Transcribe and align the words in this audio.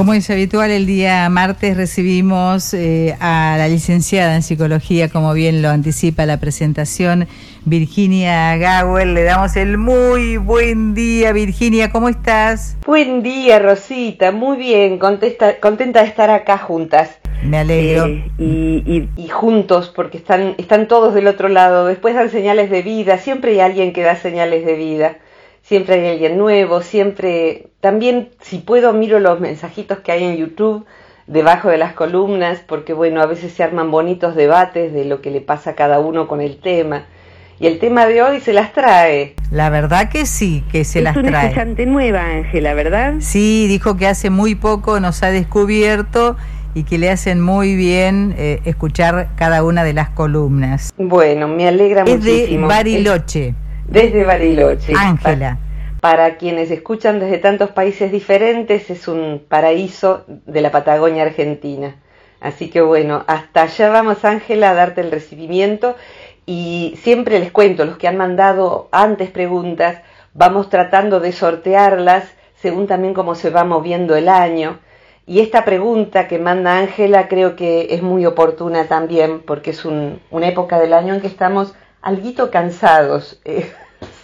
Como 0.00 0.14
es 0.14 0.30
habitual, 0.30 0.70
el 0.70 0.86
día 0.86 1.28
martes 1.28 1.76
recibimos 1.76 2.72
eh, 2.72 3.14
a 3.20 3.56
la 3.58 3.68
licenciada 3.68 4.34
en 4.34 4.42
psicología, 4.42 5.10
como 5.10 5.34
bien 5.34 5.60
lo 5.60 5.68
anticipa 5.68 6.24
la 6.24 6.40
presentación, 6.40 7.28
Virginia 7.66 8.56
Gawel. 8.56 9.12
Le 9.12 9.24
damos 9.24 9.56
el 9.56 9.76
muy 9.76 10.38
buen 10.38 10.94
día, 10.94 11.32
Virginia, 11.32 11.92
¿cómo 11.92 12.08
estás? 12.08 12.78
Buen 12.86 13.22
día, 13.22 13.58
Rosita, 13.58 14.32
muy 14.32 14.56
bien, 14.56 14.98
contenta 14.98 16.00
de 16.00 16.08
estar 16.08 16.30
acá 16.30 16.56
juntas. 16.56 17.18
Me 17.44 17.58
alegro. 17.58 18.06
Eh, 18.06 18.24
y, 18.38 19.08
y, 19.18 19.28
juntos, 19.28 19.92
porque 19.94 20.16
están, 20.16 20.54
están 20.56 20.88
todos 20.88 21.12
del 21.12 21.26
otro 21.26 21.50
lado. 21.50 21.84
Después 21.84 22.14
dan 22.14 22.30
señales 22.30 22.70
de 22.70 22.80
vida, 22.80 23.18
siempre 23.18 23.50
hay 23.50 23.60
alguien 23.60 23.92
que 23.92 24.00
da 24.00 24.16
señales 24.16 24.64
de 24.64 24.76
vida 24.76 25.18
siempre 25.70 26.00
hay 26.00 26.08
alguien 26.14 26.36
nuevo, 26.36 26.82
siempre, 26.82 27.68
también 27.78 28.30
si 28.40 28.58
puedo 28.58 28.92
miro 28.92 29.20
los 29.20 29.38
mensajitos 29.38 30.00
que 30.00 30.10
hay 30.10 30.24
en 30.24 30.36
YouTube 30.36 30.84
debajo 31.28 31.68
de 31.68 31.78
las 31.78 31.92
columnas, 31.92 32.58
porque 32.66 32.92
bueno, 32.92 33.22
a 33.22 33.26
veces 33.26 33.52
se 33.52 33.62
arman 33.62 33.92
bonitos 33.92 34.34
debates 34.34 34.92
de 34.92 35.04
lo 35.04 35.22
que 35.22 35.30
le 35.30 35.40
pasa 35.40 35.70
a 35.70 35.74
cada 35.76 36.00
uno 36.00 36.26
con 36.26 36.40
el 36.40 36.56
tema. 36.58 37.04
Y 37.60 37.68
el 37.68 37.78
tema 37.78 38.06
de 38.06 38.20
hoy 38.20 38.40
se 38.40 38.52
las 38.52 38.72
trae. 38.72 39.36
La 39.52 39.70
verdad 39.70 40.08
que 40.08 40.26
sí, 40.26 40.64
que 40.72 40.84
se 40.84 41.02
las 41.02 41.14
trae. 41.14 41.26
Es 41.26 41.30
una 41.30 41.42
escuchante 41.44 41.86
nueva, 41.86 42.24
Ángela, 42.24 42.74
¿verdad? 42.74 43.14
Sí, 43.20 43.68
dijo 43.68 43.96
que 43.96 44.08
hace 44.08 44.28
muy 44.28 44.56
poco 44.56 44.98
nos 44.98 45.22
ha 45.22 45.30
descubierto 45.30 46.36
y 46.74 46.82
que 46.82 46.98
le 46.98 47.10
hacen 47.10 47.40
muy 47.40 47.76
bien 47.76 48.34
eh, 48.36 48.58
escuchar 48.64 49.28
cada 49.36 49.62
una 49.62 49.84
de 49.84 49.92
las 49.92 50.08
columnas. 50.08 50.92
Bueno, 50.98 51.46
me 51.46 51.68
alegra 51.68 52.04
muchísimo. 52.04 52.32
Es 52.32 52.48
de 52.48 52.58
Bariloche 52.58 53.54
desde 53.90 54.24
Bariloche. 54.24 54.92
Ángela. 54.96 55.58
Para, 56.00 56.36
quienes 56.38 56.70
escuchan 56.70 57.20
desde 57.20 57.38
tantos 57.38 57.70
países 57.70 58.10
diferentes, 58.10 58.88
es 58.90 59.06
un 59.06 59.44
paraíso 59.46 60.24
de 60.26 60.60
la 60.62 60.70
Patagonia 60.70 61.24
Argentina. 61.24 61.96
Así 62.40 62.70
que 62.70 62.80
bueno, 62.80 63.24
hasta 63.26 63.62
allá 63.62 63.90
vamos 63.90 64.24
Ángela 64.24 64.70
a 64.70 64.74
darte 64.74 65.02
el 65.02 65.10
recibimiento 65.10 65.96
y 66.46 66.98
siempre 67.02 67.38
les 67.38 67.52
cuento, 67.52 67.84
los 67.84 67.98
que 67.98 68.08
han 68.08 68.16
mandado 68.16 68.88
antes 68.92 69.30
preguntas, 69.30 70.00
vamos 70.32 70.70
tratando 70.70 71.20
de 71.20 71.32
sortearlas 71.32 72.24
según 72.56 72.86
también 72.86 73.14
cómo 73.14 73.34
se 73.34 73.50
va 73.50 73.64
moviendo 73.64 74.16
el 74.16 74.28
año. 74.28 74.78
Y 75.26 75.40
esta 75.40 75.64
pregunta 75.64 76.28
que 76.28 76.38
manda 76.38 76.78
Ángela 76.78 77.28
creo 77.28 77.56
que 77.56 77.88
es 77.90 78.02
muy 78.02 78.26
oportuna 78.26 78.88
también 78.88 79.40
porque 79.40 79.70
es 79.70 79.84
una 79.84 80.48
época 80.48 80.80
del 80.80 80.92
año 80.92 81.14
en 81.14 81.20
que 81.20 81.26
estamos 81.26 81.74
alguito 82.02 82.50
cansados, 82.50 83.40
eh, 83.44 83.70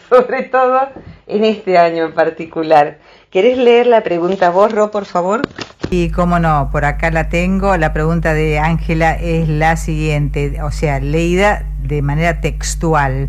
sobre 0.09 0.45
todo 0.45 0.81
en 1.27 1.45
este 1.45 1.79
año 1.79 2.05
en 2.07 2.13
particular. 2.13 2.99
¿Querés 3.31 3.59
leer 3.59 3.87
la 3.87 4.03
pregunta 4.03 4.51
vos, 4.51 4.73
Ro, 4.73 4.91
por 4.91 5.05
favor? 5.05 5.43
Y 5.91 6.11
cómo 6.11 6.39
no, 6.39 6.71
por 6.73 6.85
acá 6.85 7.11
la 7.11 7.29
tengo. 7.29 7.77
La 7.77 7.93
pregunta 7.93 8.35
de 8.35 8.59
Ángela 8.59 9.13
es 9.13 9.49
la 9.49 9.77
siguiente, 9.77 10.61
o 10.63 10.71
sea, 10.71 11.01
leída 11.01 11.65
de 11.83 12.03
manera 12.03 12.41
textual. 12.41 13.29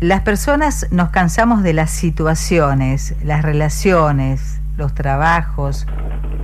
Las 0.00 0.20
personas 0.22 0.86
nos 0.90 1.10
cansamos 1.10 1.62
de 1.62 1.72
las 1.72 1.90
situaciones, 1.90 3.14
las 3.24 3.42
relaciones, 3.42 4.60
los 4.76 4.94
trabajos, 4.94 5.86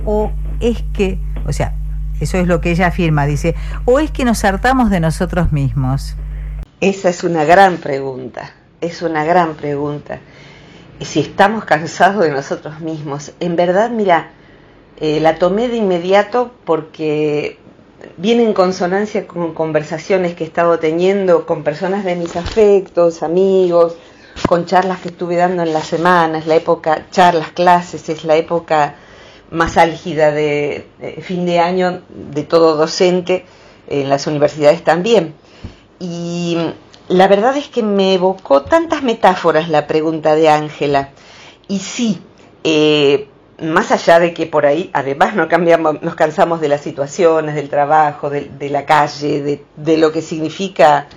o 0.05 0.31
es 0.59 0.83
que, 0.93 1.19
o 1.45 1.53
sea, 1.53 1.73
eso 2.19 2.37
es 2.37 2.47
lo 2.47 2.61
que 2.61 2.71
ella 2.71 2.87
afirma, 2.87 3.25
dice, 3.25 3.55
o 3.85 3.99
es 3.99 4.11
que 4.11 4.25
nos 4.25 4.43
hartamos 4.45 4.89
de 4.89 4.99
nosotros 4.99 5.51
mismos. 5.51 6.15
Esa 6.79 7.09
es 7.09 7.23
una 7.23 7.43
gran 7.43 7.77
pregunta, 7.77 8.51
es 8.81 9.01
una 9.01 9.23
gran 9.23 9.55
pregunta. 9.55 10.19
Y 10.99 11.05
si 11.05 11.19
estamos 11.19 11.65
cansados 11.65 12.23
de 12.23 12.31
nosotros 12.31 12.79
mismos, 12.79 13.31
en 13.39 13.55
verdad, 13.55 13.89
mira, 13.89 14.31
eh, 14.97 15.19
la 15.19 15.39
tomé 15.39 15.67
de 15.67 15.77
inmediato 15.77 16.51
porque 16.65 17.57
viene 18.17 18.43
en 18.43 18.53
consonancia 18.53 19.25
con 19.27 19.53
conversaciones 19.53 20.35
que 20.35 20.43
he 20.43 20.47
estado 20.47 20.79
teniendo 20.79 21.45
con 21.45 21.63
personas 21.63 22.03
de 22.03 22.15
mis 22.15 22.35
afectos, 22.35 23.23
amigos, 23.23 23.95
con 24.47 24.65
charlas 24.65 24.99
que 24.99 25.09
estuve 25.09 25.37
dando 25.37 25.63
en 25.63 25.73
las 25.73 25.87
semanas, 25.87 26.47
la 26.47 26.55
época, 26.55 27.07
charlas, 27.11 27.51
clases, 27.51 28.09
es 28.09 28.23
la 28.23 28.35
época 28.35 28.95
más 29.49 29.77
álgida 29.77 30.31
de 30.31 30.85
fin 31.21 31.45
de 31.45 31.59
año 31.59 32.01
de 32.09 32.43
todo 32.43 32.75
docente, 32.75 33.45
en 33.87 34.09
las 34.09 34.27
universidades 34.27 34.83
también. 34.83 35.33
Y 35.99 36.57
la 37.11 37.27
verdad 37.27 37.57
es 37.57 37.67
que 37.67 37.83
me 37.83 38.13
evocó 38.13 38.61
tantas 38.61 39.03
metáforas 39.03 39.67
la 39.67 39.85
pregunta 39.85 40.33
de 40.33 40.47
Ángela. 40.47 41.09
Y 41.67 41.79
sí, 41.79 42.21
eh, 42.63 43.27
más 43.61 43.91
allá 43.91 44.19
de 44.19 44.33
que 44.33 44.45
por 44.45 44.65
ahí 44.65 44.89
además 44.93 45.35
no 45.35 45.49
cambiamos, 45.49 46.01
nos 46.01 46.15
cansamos 46.15 46.61
de 46.61 46.69
las 46.69 46.81
situaciones, 46.81 47.55
del 47.55 47.69
trabajo, 47.69 48.29
de, 48.29 48.69
la 48.69 48.85
calle, 48.85 49.61
de, 49.75 49.97
lo 49.97 50.13
que 50.13 50.21
significa 50.21 51.07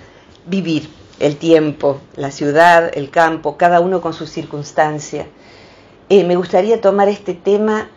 vivir 0.45 0.89
el 1.19 1.37
tiempo, 1.37 2.01
la 2.17 2.29
ciudad, 2.29 2.91
el 2.93 3.09
campo, 3.09 3.55
cada 3.55 3.79
uno 3.79 4.01
con 4.01 4.13
su 4.13 4.27
circunstancia. 4.27 5.27
Eh, 6.09 6.25
me 6.25 6.35
gustaría 6.35 6.81
tomar 6.81 7.07
este 7.07 7.33
tema 7.33 7.89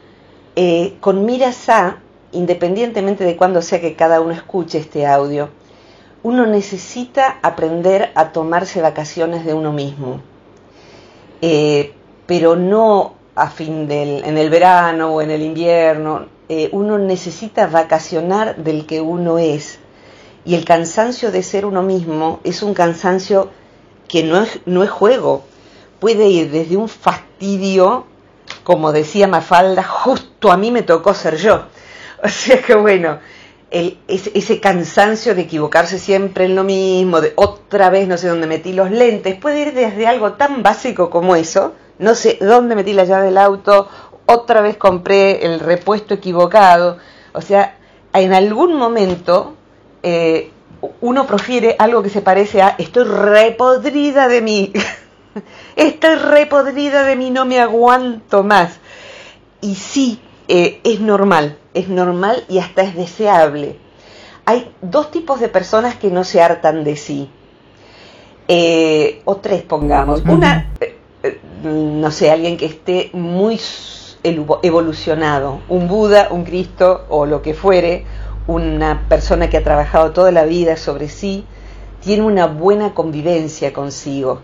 eh, 0.54 0.94
con 1.00 1.24
miras 1.24 1.68
a, 1.68 1.98
independientemente 2.30 3.24
de 3.24 3.36
cuándo 3.36 3.60
sea 3.60 3.80
que 3.80 3.96
cada 3.96 4.20
uno 4.20 4.32
escuche 4.32 4.78
este 4.78 5.04
audio, 5.04 5.50
uno 6.28 6.44
necesita 6.44 7.38
aprender 7.40 8.12
a 8.14 8.32
tomarse 8.32 8.82
vacaciones 8.82 9.46
de 9.46 9.54
uno 9.54 9.72
mismo, 9.72 10.20
eh, 11.40 11.94
pero 12.26 12.54
no 12.54 13.14
a 13.34 13.48
fin 13.48 13.88
del, 13.88 14.22
en 14.24 14.36
el 14.36 14.50
verano 14.50 15.14
o 15.14 15.22
en 15.22 15.30
el 15.30 15.40
invierno, 15.40 16.26
eh, 16.50 16.68
uno 16.72 16.98
necesita 16.98 17.66
vacacionar 17.66 18.56
del 18.56 18.84
que 18.84 19.00
uno 19.00 19.38
es. 19.38 19.78
Y 20.44 20.54
el 20.54 20.66
cansancio 20.66 21.32
de 21.32 21.42
ser 21.42 21.64
uno 21.64 21.82
mismo 21.82 22.40
es 22.44 22.62
un 22.62 22.74
cansancio 22.74 23.48
que 24.06 24.22
no 24.22 24.42
es, 24.42 24.60
no 24.66 24.82
es 24.82 24.90
juego. 24.90 25.44
Puede 25.98 26.28
ir 26.28 26.50
desde 26.50 26.76
un 26.76 26.90
fastidio, 26.90 28.04
como 28.64 28.92
decía 28.92 29.28
Mafalda, 29.28 29.82
justo 29.82 30.52
a 30.52 30.58
mí 30.58 30.70
me 30.70 30.82
tocó 30.82 31.14
ser 31.14 31.38
yo. 31.38 31.62
O 32.20 32.28
sea 32.28 32.60
que 32.60 32.74
bueno, 32.74 33.20
el, 33.70 33.98
ese, 34.08 34.60
cansancio 34.60 35.34
de 35.34 35.42
equivocarse 35.42 35.98
siempre 35.98 36.46
en 36.46 36.54
lo 36.54 36.64
mismo, 36.64 37.20
de 37.20 37.32
otra 37.36 37.90
vez 37.90 38.08
no 38.08 38.16
sé 38.16 38.28
dónde 38.28 38.46
metí 38.46 38.72
los 38.72 38.90
lentes, 38.90 39.36
puede 39.36 39.60
ir 39.60 39.74
desde 39.74 40.06
algo 40.06 40.34
tan 40.34 40.62
básico 40.62 41.10
como 41.10 41.36
eso, 41.36 41.74
no 41.98 42.14
sé 42.14 42.38
dónde 42.40 42.74
metí 42.74 42.92
la 42.92 43.04
llave 43.04 43.26
del 43.26 43.38
auto, 43.38 43.88
otra 44.26 44.60
vez 44.60 44.76
compré 44.76 45.44
el 45.44 45.60
repuesto 45.60 46.14
equivocado, 46.14 46.98
o 47.32 47.40
sea, 47.40 47.76
en 48.12 48.32
algún 48.32 48.74
momento 48.74 49.54
eh, 50.02 50.50
uno 51.00 51.26
prefiere 51.26 51.76
algo 51.78 52.02
que 52.02 52.10
se 52.10 52.22
parece 52.22 52.62
a 52.62 52.74
estoy 52.78 53.04
repodrida 53.04 54.28
de 54.28 54.40
mí, 54.40 54.72
estoy 55.76 56.14
repodrida 56.14 57.02
de 57.02 57.16
mí, 57.16 57.30
no 57.30 57.44
me 57.44 57.60
aguanto 57.60 58.42
más. 58.42 58.78
Y 59.60 59.74
sí, 59.74 60.20
eh, 60.50 60.80
es 60.82 61.00
normal, 61.00 61.58
es 61.74 61.90
normal 61.90 62.42
y 62.48 62.58
hasta 62.58 62.80
es 62.80 62.96
deseable. 62.96 63.76
Hay 64.46 64.74
dos 64.80 65.10
tipos 65.10 65.40
de 65.40 65.48
personas 65.48 65.96
que 65.96 66.10
no 66.10 66.24
se 66.24 66.40
hartan 66.40 66.84
de 66.84 66.96
sí. 66.96 67.28
Eh, 68.48 69.20
o 69.26 69.36
tres, 69.36 69.62
pongamos. 69.62 70.22
Una, 70.22 70.72
eh, 70.80 71.38
no 71.62 72.10
sé, 72.10 72.30
alguien 72.30 72.56
que 72.56 72.64
esté 72.64 73.10
muy 73.12 73.60
evolucionado, 74.22 75.60
un 75.68 75.86
Buda, 75.86 76.28
un 76.30 76.44
Cristo 76.44 77.04
o 77.10 77.26
lo 77.26 77.42
que 77.42 77.52
fuere, 77.52 78.06
una 78.46 79.06
persona 79.06 79.50
que 79.50 79.58
ha 79.58 79.62
trabajado 79.62 80.12
toda 80.12 80.32
la 80.32 80.44
vida 80.44 80.78
sobre 80.78 81.10
sí, 81.10 81.44
tiene 82.00 82.22
una 82.22 82.46
buena 82.46 82.94
convivencia 82.94 83.74
consigo 83.74 84.40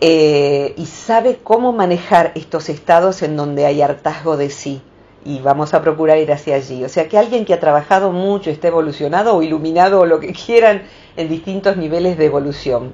y 0.00 0.86
sabe 0.86 1.38
cómo 1.42 1.72
manejar 1.72 2.32
estos 2.34 2.68
estados 2.68 3.22
en 3.22 3.36
donde 3.36 3.66
hay 3.66 3.82
hartazgo 3.82 4.36
de 4.38 4.48
sí 4.48 4.82
y 5.24 5.40
vamos 5.40 5.74
a 5.74 5.82
procurar 5.82 6.18
ir 6.18 6.32
hacia 6.32 6.56
allí. 6.56 6.84
O 6.84 6.88
sea 6.88 7.08
que 7.08 7.18
alguien 7.18 7.44
que 7.44 7.54
ha 7.54 7.60
trabajado 7.60 8.12
mucho, 8.12 8.50
está 8.50 8.68
evolucionado 8.68 9.36
o 9.36 9.42
iluminado 9.42 10.00
o 10.00 10.06
lo 10.06 10.20
que 10.20 10.32
quieran 10.46 10.82
en 11.16 11.28
distintos 11.28 11.76
niveles 11.76 12.16
de 12.18 12.26
evolución. 12.26 12.92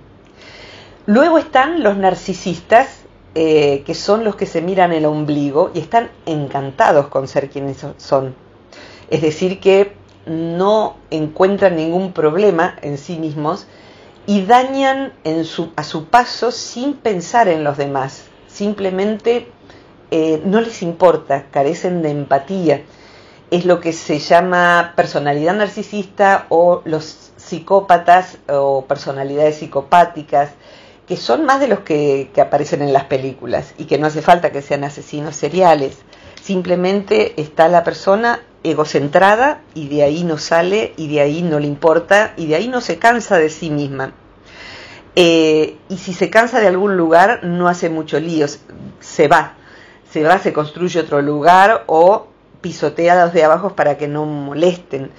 Luego 1.07 1.39
están 1.39 1.83
los 1.83 1.97
narcisistas, 1.97 3.03
eh, 3.35 3.83
que 3.87 3.95
son 3.95 4.25
los 4.25 4.35
que 4.35 4.47
se 4.47 4.61
miran 4.61 4.93
el 4.93 5.05
ombligo 5.05 5.71
y 5.75 5.79
están 5.79 6.11
encantados 6.25 7.09
con 7.09 7.29
ser 7.29 7.49
quienes 7.49 7.85
son. 7.99 8.35
Es 9.11 9.23
decir, 9.23 9.61
que 9.61 9.93
no 10.27 10.97
encuentran 11.11 11.77
ningún 11.77 12.13
problema 12.13 12.77
en 12.83 12.99
sí 12.99 13.19
mismos 13.19 13.67
y 14.27 14.43
dañan 14.43 15.13
a 15.77 15.85
su 15.85 16.07
paso 16.07 16.51
sin 16.51 16.95
pensar 16.95 17.47
en 17.47 17.63
los 17.63 17.77
demás, 17.77 18.25
simplemente 18.49 19.53
eh, 20.11 20.41
no 20.45 20.61
les 20.61 20.83
importa, 20.83 21.47
carecen 21.51 22.03
de 22.03 22.11
empatía. 22.11 22.83
Es 23.51 23.65
lo 23.65 23.81
que 23.81 23.93
se 23.93 24.19
llama 24.19 24.93
personalidad 24.97 25.55
narcisista 25.55 26.47
o 26.49 26.83
los 26.85 27.33
psicópatas 27.37 28.39
o 28.49 28.85
personalidades 28.87 29.57
psicopáticas, 29.59 30.51
que 31.07 31.17
son 31.17 31.45
más 31.45 31.61
de 31.61 31.69
los 31.69 31.81
que, 31.81 32.31
aparecen 32.41 32.83
en 32.83 32.93
las 32.93 33.05
películas 33.05 33.75
y 33.79 33.85
que 33.85 33.99
no 33.99 34.07
hace 34.07 34.23
falta 34.23 34.51
que 34.51 34.63
sean 34.63 34.85
asesinos 34.85 35.37
seriales. 35.37 35.99
Simplemente 36.43 37.41
está 37.41 37.69
la 37.69 37.85
persona 37.85 38.41
egocentrada 38.65 39.61
y 39.75 39.89
de 39.89 40.03
ahí 40.03 40.25
no 40.25 40.39
sale 40.39 40.93
y 40.97 41.09
de 41.09 41.21
ahí 41.21 41.43
no 41.43 41.61
le 41.61 41.67
importa 41.69 42.35
y 42.37 42.47
de 42.47 42.57
ahí 42.57 42.69
no 42.69 42.81
se 42.81 42.99
cansa 42.99 43.39
de 43.39 43.51
sí 43.51 43.71
misma. 43.71 44.13
Eh, 45.15 45.79
y 45.89 45.97
si 45.99 46.13
se 46.13 46.29
cansa 46.29 46.61
de 46.61 46.67
algún 46.67 46.97
lugar 46.97 47.45
no 47.45 47.69
hace 47.69 47.89
mucho 47.89 48.21
lío, 48.21 48.47
se 49.01 49.29
va, 49.29 49.55
se 50.11 50.23
va, 50.23 50.39
se 50.39 50.53
construye 50.53 51.01
otro 51.01 51.23
lugar 51.23 51.85
o 51.87 52.29
pisotea 52.61 53.13
a 53.13 53.25
los 53.27 53.35
de 53.35 53.45
abajo 53.45 53.75
para 53.75 53.97
que 53.97 54.09
no 54.09 54.25
molesten. 54.25 55.11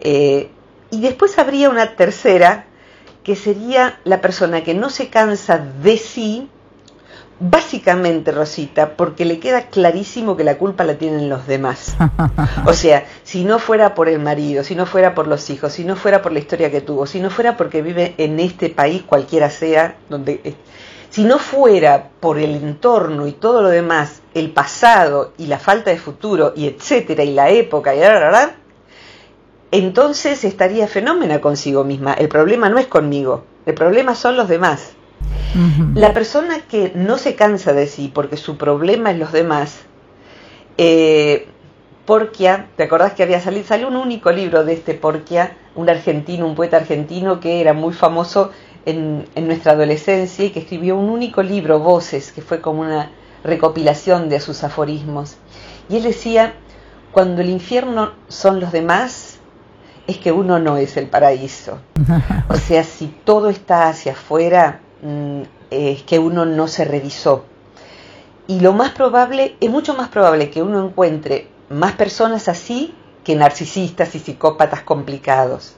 Eh, 0.00 0.50
y 0.90 1.00
después 1.00 1.38
habría 1.38 1.70
una 1.70 1.96
tercera, 1.96 2.66
que 3.22 3.36
sería 3.36 3.98
la 4.04 4.20
persona 4.20 4.62
que 4.62 4.74
no 4.74 4.88
se 4.88 5.08
cansa 5.08 5.58
de 5.58 5.96
sí, 5.96 6.48
Básicamente, 7.38 8.32
Rosita, 8.32 8.96
porque 8.96 9.26
le 9.26 9.38
queda 9.38 9.66
clarísimo 9.66 10.38
que 10.38 10.44
la 10.44 10.56
culpa 10.56 10.84
la 10.84 10.94
tienen 10.94 11.28
los 11.28 11.46
demás. 11.46 11.96
O 12.64 12.72
sea, 12.72 13.04
si 13.22 13.44
no 13.44 13.58
fuera 13.58 13.94
por 13.94 14.08
el 14.08 14.18
marido, 14.18 14.64
si 14.64 14.74
no 14.74 14.86
fuera 14.86 15.14
por 15.14 15.26
los 15.26 15.50
hijos, 15.50 15.72
si 15.72 15.84
no 15.84 15.94
fuera 15.96 16.22
por 16.22 16.32
la 16.32 16.38
historia 16.38 16.70
que 16.70 16.80
tuvo, 16.80 17.06
si 17.06 17.20
no 17.20 17.30
fuera 17.30 17.56
porque 17.56 17.82
vive 17.82 18.14
en 18.18 18.40
este 18.40 18.70
país, 18.70 19.02
cualquiera 19.02 19.50
sea, 19.50 19.96
donde 20.08 20.56
si 21.16 21.24
no 21.24 21.38
fuera 21.38 22.10
por 22.20 22.38
el 22.38 22.56
entorno 22.56 23.26
y 23.26 23.32
todo 23.32 23.62
lo 23.62 23.70
demás, 23.70 24.20
el 24.34 24.50
pasado 24.50 25.32
y 25.38 25.46
la 25.46 25.58
falta 25.58 25.90
de 25.90 25.96
futuro 25.96 26.52
y 26.54 26.66
etcétera 26.66 27.24
y 27.24 27.32
la 27.32 27.48
época 27.48 27.94
y 27.94 28.00
entonces 29.70 30.44
estaría 30.44 30.86
fenómena 30.86 31.40
consigo 31.40 31.84
misma. 31.84 32.12
El 32.12 32.28
problema 32.28 32.68
no 32.68 32.76
es 32.76 32.86
conmigo, 32.86 33.44
el 33.64 33.72
problema 33.72 34.14
son 34.14 34.36
los 34.36 34.46
demás. 34.46 34.92
La 35.94 36.12
persona 36.12 36.60
que 36.68 36.92
no 36.94 37.16
se 37.16 37.34
cansa 37.34 37.72
de 37.72 37.86
sí 37.86 38.10
porque 38.12 38.36
su 38.36 38.58
problema 38.58 39.10
es 39.10 39.18
los 39.18 39.32
demás, 39.32 39.86
eh, 40.76 41.48
Porquia, 42.04 42.68
¿te 42.76 42.82
acordás 42.82 43.14
que 43.14 43.22
había 43.22 43.40
salido? 43.40 43.66
Salió 43.66 43.88
un 43.88 43.96
único 43.96 44.30
libro 44.32 44.66
de 44.66 44.74
este 44.74 44.92
Porquia, 44.92 45.56
un 45.76 45.88
argentino, 45.88 46.46
un 46.46 46.54
poeta 46.54 46.76
argentino 46.76 47.40
que 47.40 47.62
era 47.62 47.72
muy 47.72 47.94
famoso 47.94 48.52
en, 48.86 49.26
en 49.34 49.46
nuestra 49.46 49.72
adolescencia 49.72 50.44
y 50.44 50.50
que 50.50 50.60
escribió 50.60 50.96
un 50.96 51.10
único 51.10 51.42
libro, 51.42 51.78
Voces, 51.80 52.32
que 52.32 52.40
fue 52.40 52.60
como 52.60 52.80
una 52.80 53.10
recopilación 53.44 54.28
de 54.30 54.40
sus 54.40 54.64
aforismos. 54.64 55.36
Y 55.90 55.96
él 55.96 56.02
decía, 56.04 56.54
cuando 57.12 57.42
el 57.42 57.50
infierno 57.50 58.12
son 58.28 58.60
los 58.60 58.72
demás, 58.72 59.38
es 60.06 60.16
que 60.18 60.32
uno 60.32 60.58
no 60.58 60.78
es 60.78 60.96
el 60.96 61.08
paraíso. 61.08 61.80
O 62.48 62.56
sea, 62.56 62.84
si 62.84 63.08
todo 63.08 63.48
está 63.48 63.88
hacia 63.88 64.12
afuera, 64.12 64.80
Mm, 65.02 65.42
es 65.70 66.02
que 66.02 66.18
uno 66.18 66.46
no 66.46 66.68
se 66.68 66.84
revisó. 66.84 67.44
Y 68.46 68.60
lo 68.60 68.72
más 68.72 68.92
probable, 68.92 69.56
es 69.60 69.70
mucho 69.70 69.94
más 69.94 70.08
probable 70.08 70.50
que 70.50 70.62
uno 70.62 70.84
encuentre 70.86 71.48
más 71.68 71.92
personas 71.94 72.48
así 72.48 72.94
que 73.24 73.34
narcisistas 73.34 74.14
y 74.14 74.20
psicópatas 74.20 74.82
complicados. 74.82 75.76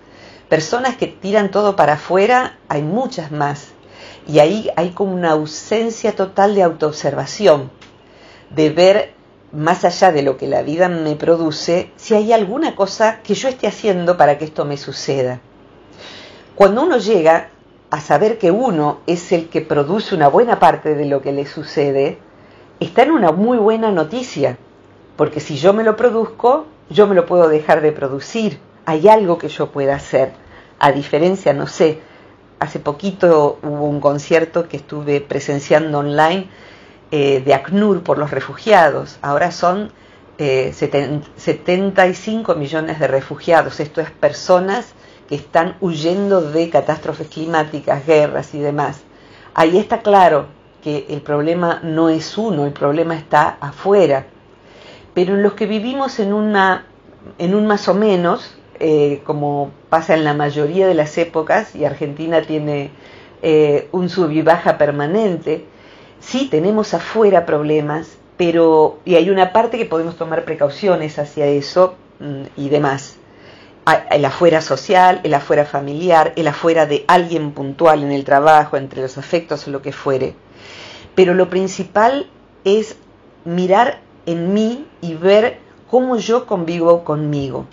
Personas 0.48 0.96
que 0.96 1.06
tiran 1.06 1.50
todo 1.50 1.76
para 1.76 1.94
afuera, 1.94 2.58
hay 2.68 2.82
muchas 2.82 3.30
más. 3.30 3.68
Y 4.26 4.38
ahí 4.38 4.70
hay 4.76 4.90
como 4.90 5.14
una 5.14 5.32
ausencia 5.32 6.16
total 6.16 6.54
de 6.54 6.62
autoobservación, 6.62 7.70
de 8.50 8.70
ver 8.70 9.14
más 9.52 9.84
allá 9.84 10.12
de 10.12 10.22
lo 10.22 10.36
que 10.36 10.46
la 10.46 10.62
vida 10.62 10.88
me 10.88 11.16
produce, 11.16 11.90
si 11.96 12.14
hay 12.14 12.32
alguna 12.32 12.76
cosa 12.76 13.20
que 13.22 13.34
yo 13.34 13.48
esté 13.48 13.66
haciendo 13.66 14.16
para 14.16 14.38
que 14.38 14.44
esto 14.46 14.64
me 14.64 14.76
suceda. 14.76 15.40
Cuando 16.54 16.82
uno 16.82 16.98
llega 16.98 17.50
a 17.90 18.00
saber 18.00 18.38
que 18.38 18.50
uno 18.50 19.00
es 19.06 19.32
el 19.32 19.48
que 19.48 19.60
produce 19.60 20.14
una 20.14 20.28
buena 20.28 20.58
parte 20.58 20.94
de 20.94 21.06
lo 21.06 21.22
que 21.22 21.32
le 21.32 21.46
sucede, 21.46 22.18
está 22.80 23.02
en 23.02 23.12
una 23.12 23.32
muy 23.32 23.58
buena 23.58 23.90
noticia, 23.90 24.58
porque 25.16 25.40
si 25.40 25.56
yo 25.56 25.72
me 25.72 25.84
lo 25.84 25.96
produzco, 25.96 26.66
yo 26.90 27.06
me 27.06 27.14
lo 27.14 27.26
puedo 27.26 27.48
dejar 27.48 27.80
de 27.80 27.92
producir, 27.92 28.60
hay 28.88 29.06
algo 29.06 29.36
que 29.36 29.48
yo 29.48 29.70
pueda 29.70 29.96
hacer, 29.96 30.32
a 30.78 30.92
diferencia, 30.92 31.52
no 31.52 31.66
sé, 31.66 32.00
hace 32.58 32.78
poquito 32.78 33.58
hubo 33.62 33.84
un 33.84 34.00
concierto 34.00 34.66
que 34.66 34.78
estuve 34.78 35.20
presenciando 35.20 35.98
online 35.98 36.48
eh, 37.10 37.42
de 37.44 37.52
ACNUR 37.52 38.02
por 38.02 38.16
los 38.16 38.30
refugiados, 38.30 39.18
ahora 39.20 39.50
son 39.50 39.92
eh, 40.38 40.72
75 40.72 42.54
millones 42.54 42.98
de 42.98 43.08
refugiados, 43.08 43.78
esto 43.78 44.00
es 44.00 44.10
personas 44.10 44.94
que 45.28 45.34
están 45.34 45.76
huyendo 45.82 46.40
de 46.40 46.70
catástrofes 46.70 47.28
climáticas, 47.28 48.06
guerras 48.06 48.54
y 48.54 48.58
demás. 48.60 49.02
Ahí 49.52 49.76
está 49.76 50.00
claro 50.00 50.46
que 50.82 51.04
el 51.10 51.20
problema 51.20 51.80
no 51.82 52.08
es 52.08 52.38
uno, 52.38 52.64
el 52.64 52.72
problema 52.72 53.16
está 53.16 53.58
afuera. 53.60 54.28
Pero 55.12 55.36
los 55.36 55.52
que 55.52 55.66
vivimos 55.66 56.20
en, 56.20 56.32
una, 56.32 56.86
en 57.36 57.54
un 57.54 57.66
más 57.66 57.86
o 57.88 57.92
menos, 57.92 58.57
eh, 58.80 59.20
como 59.24 59.70
pasa 59.88 60.14
en 60.14 60.24
la 60.24 60.34
mayoría 60.34 60.86
de 60.86 60.94
las 60.94 61.18
épocas, 61.18 61.74
y 61.74 61.84
Argentina 61.84 62.42
tiene 62.42 62.90
eh, 63.42 63.88
un 63.92 64.08
sub 64.08 64.30
y 64.30 64.42
baja 64.42 64.78
permanente, 64.78 65.64
sí 66.20 66.48
tenemos 66.50 66.94
afuera 66.94 67.46
problemas, 67.46 68.18
pero 68.36 68.98
y 69.04 69.16
hay 69.16 69.30
una 69.30 69.52
parte 69.52 69.78
que 69.78 69.86
podemos 69.86 70.16
tomar 70.16 70.44
precauciones 70.44 71.18
hacia 71.18 71.46
eso 71.46 71.96
mm, 72.20 72.42
y 72.56 72.68
demás 72.68 73.18
el 74.10 74.24
afuera 74.24 74.60
social, 74.60 75.20
el 75.22 75.34
afuera 75.34 75.64
familiar, 75.64 76.32
el 76.36 76.48
afuera 76.48 76.86
de 76.86 77.04
alguien 77.08 77.52
puntual 77.52 78.02
en 78.02 78.12
el 78.12 78.24
trabajo, 78.24 78.76
entre 78.76 79.02
los 79.02 79.18
afectos 79.18 79.66
o 79.66 79.70
lo 79.70 79.82
que 79.82 79.92
fuere. 79.92 80.34
Pero 81.14 81.34
lo 81.34 81.48
principal 81.48 82.28
es 82.64 82.96
mirar 83.44 84.00
en 84.26 84.52
mí 84.52 84.86
y 85.00 85.14
ver 85.14 85.58
cómo 85.90 86.16
yo 86.16 86.46
convivo 86.46 87.04
conmigo. 87.04 87.66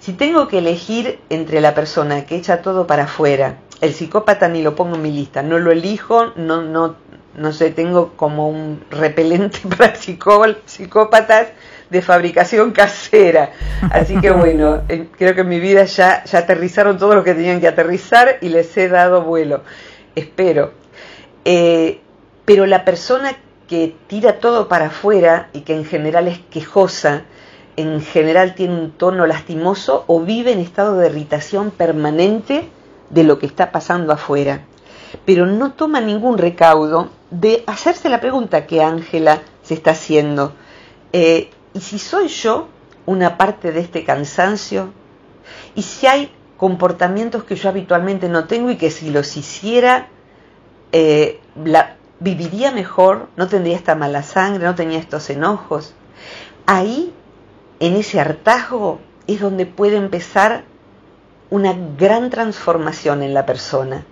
Si 0.00 0.12
tengo 0.12 0.48
que 0.48 0.58
elegir 0.58 1.18
entre 1.28 1.60
la 1.60 1.74
persona 1.74 2.24
que 2.24 2.36
echa 2.36 2.62
todo 2.62 2.86
para 2.86 3.04
afuera, 3.04 3.58
el 3.80 3.94
psicópata 3.94 4.48
ni 4.48 4.62
lo 4.62 4.74
pongo 4.74 4.96
en 4.96 5.02
mi 5.02 5.12
lista, 5.12 5.42
no 5.42 5.58
lo 5.58 5.70
elijo, 5.70 6.32
no, 6.36 6.62
no, 6.62 6.96
no 7.36 7.52
sé, 7.52 7.70
tengo 7.70 8.12
como 8.16 8.48
un 8.48 8.82
repelente 8.90 9.60
para 9.76 9.94
psicópatas 9.94 11.48
de 11.90 12.02
fabricación 12.02 12.72
casera. 12.72 13.52
Así 13.90 14.20
que 14.20 14.30
bueno, 14.30 14.82
eh, 14.88 15.08
creo 15.16 15.34
que 15.34 15.42
en 15.42 15.48
mi 15.48 15.60
vida 15.60 15.84
ya, 15.84 16.24
ya 16.24 16.40
aterrizaron 16.40 16.98
todo 16.98 17.14
lo 17.14 17.24
que 17.24 17.34
tenían 17.34 17.60
que 17.60 17.68
aterrizar 17.68 18.38
y 18.40 18.48
les 18.50 18.76
he 18.76 18.88
dado 18.88 19.22
vuelo. 19.22 19.62
Espero. 20.14 20.72
Eh, 21.44 22.00
pero 22.44 22.66
la 22.66 22.84
persona 22.84 23.36
que 23.68 23.94
tira 24.06 24.38
todo 24.38 24.68
para 24.68 24.86
afuera 24.86 25.48
y 25.52 25.60
que 25.60 25.74
en 25.74 25.84
general 25.84 26.28
es 26.28 26.38
quejosa, 26.50 27.24
en 27.78 28.02
general 28.02 28.56
tiene 28.56 28.74
un 28.74 28.90
tono 28.90 29.24
lastimoso 29.24 30.02
o 30.08 30.20
vive 30.20 30.50
en 30.50 30.58
estado 30.58 30.96
de 30.96 31.06
irritación 31.06 31.70
permanente 31.70 32.68
de 33.08 33.22
lo 33.22 33.38
que 33.38 33.46
está 33.46 33.70
pasando 33.70 34.12
afuera. 34.12 34.64
Pero 35.24 35.46
no 35.46 35.72
toma 35.74 36.00
ningún 36.00 36.38
recaudo 36.38 37.10
de 37.30 37.62
hacerse 37.68 38.08
la 38.08 38.20
pregunta 38.20 38.66
que 38.66 38.82
Ángela 38.82 39.42
se 39.62 39.74
está 39.74 39.92
haciendo. 39.92 40.54
Eh, 41.12 41.50
¿Y 41.72 41.80
si 41.80 42.00
soy 42.00 42.26
yo 42.26 42.66
una 43.06 43.38
parte 43.38 43.70
de 43.70 43.78
este 43.78 44.02
cansancio? 44.02 44.90
¿Y 45.76 45.82
si 45.82 46.08
hay 46.08 46.32
comportamientos 46.56 47.44
que 47.44 47.54
yo 47.54 47.68
habitualmente 47.68 48.28
no 48.28 48.46
tengo 48.46 48.70
y 48.70 48.76
que 48.76 48.90
si 48.90 49.10
los 49.10 49.36
hiciera 49.36 50.08
eh, 50.90 51.38
viviría 52.18 52.72
mejor, 52.72 53.28
no 53.36 53.46
tendría 53.46 53.76
esta 53.76 53.94
mala 53.94 54.24
sangre, 54.24 54.64
no 54.64 54.74
tenía 54.74 54.98
estos 54.98 55.30
enojos? 55.30 55.94
Ahí, 56.66 57.14
en 57.80 57.96
ese 57.96 58.20
hartazgo, 58.20 59.00
es 59.26 59.40
donde 59.40 59.66
puede 59.66 59.96
empezar 59.96 60.64
una 61.50 61.74
gran 61.98 62.30
transformación 62.30 63.22
en 63.22 63.34
la 63.34 63.46
persona. 63.46 64.04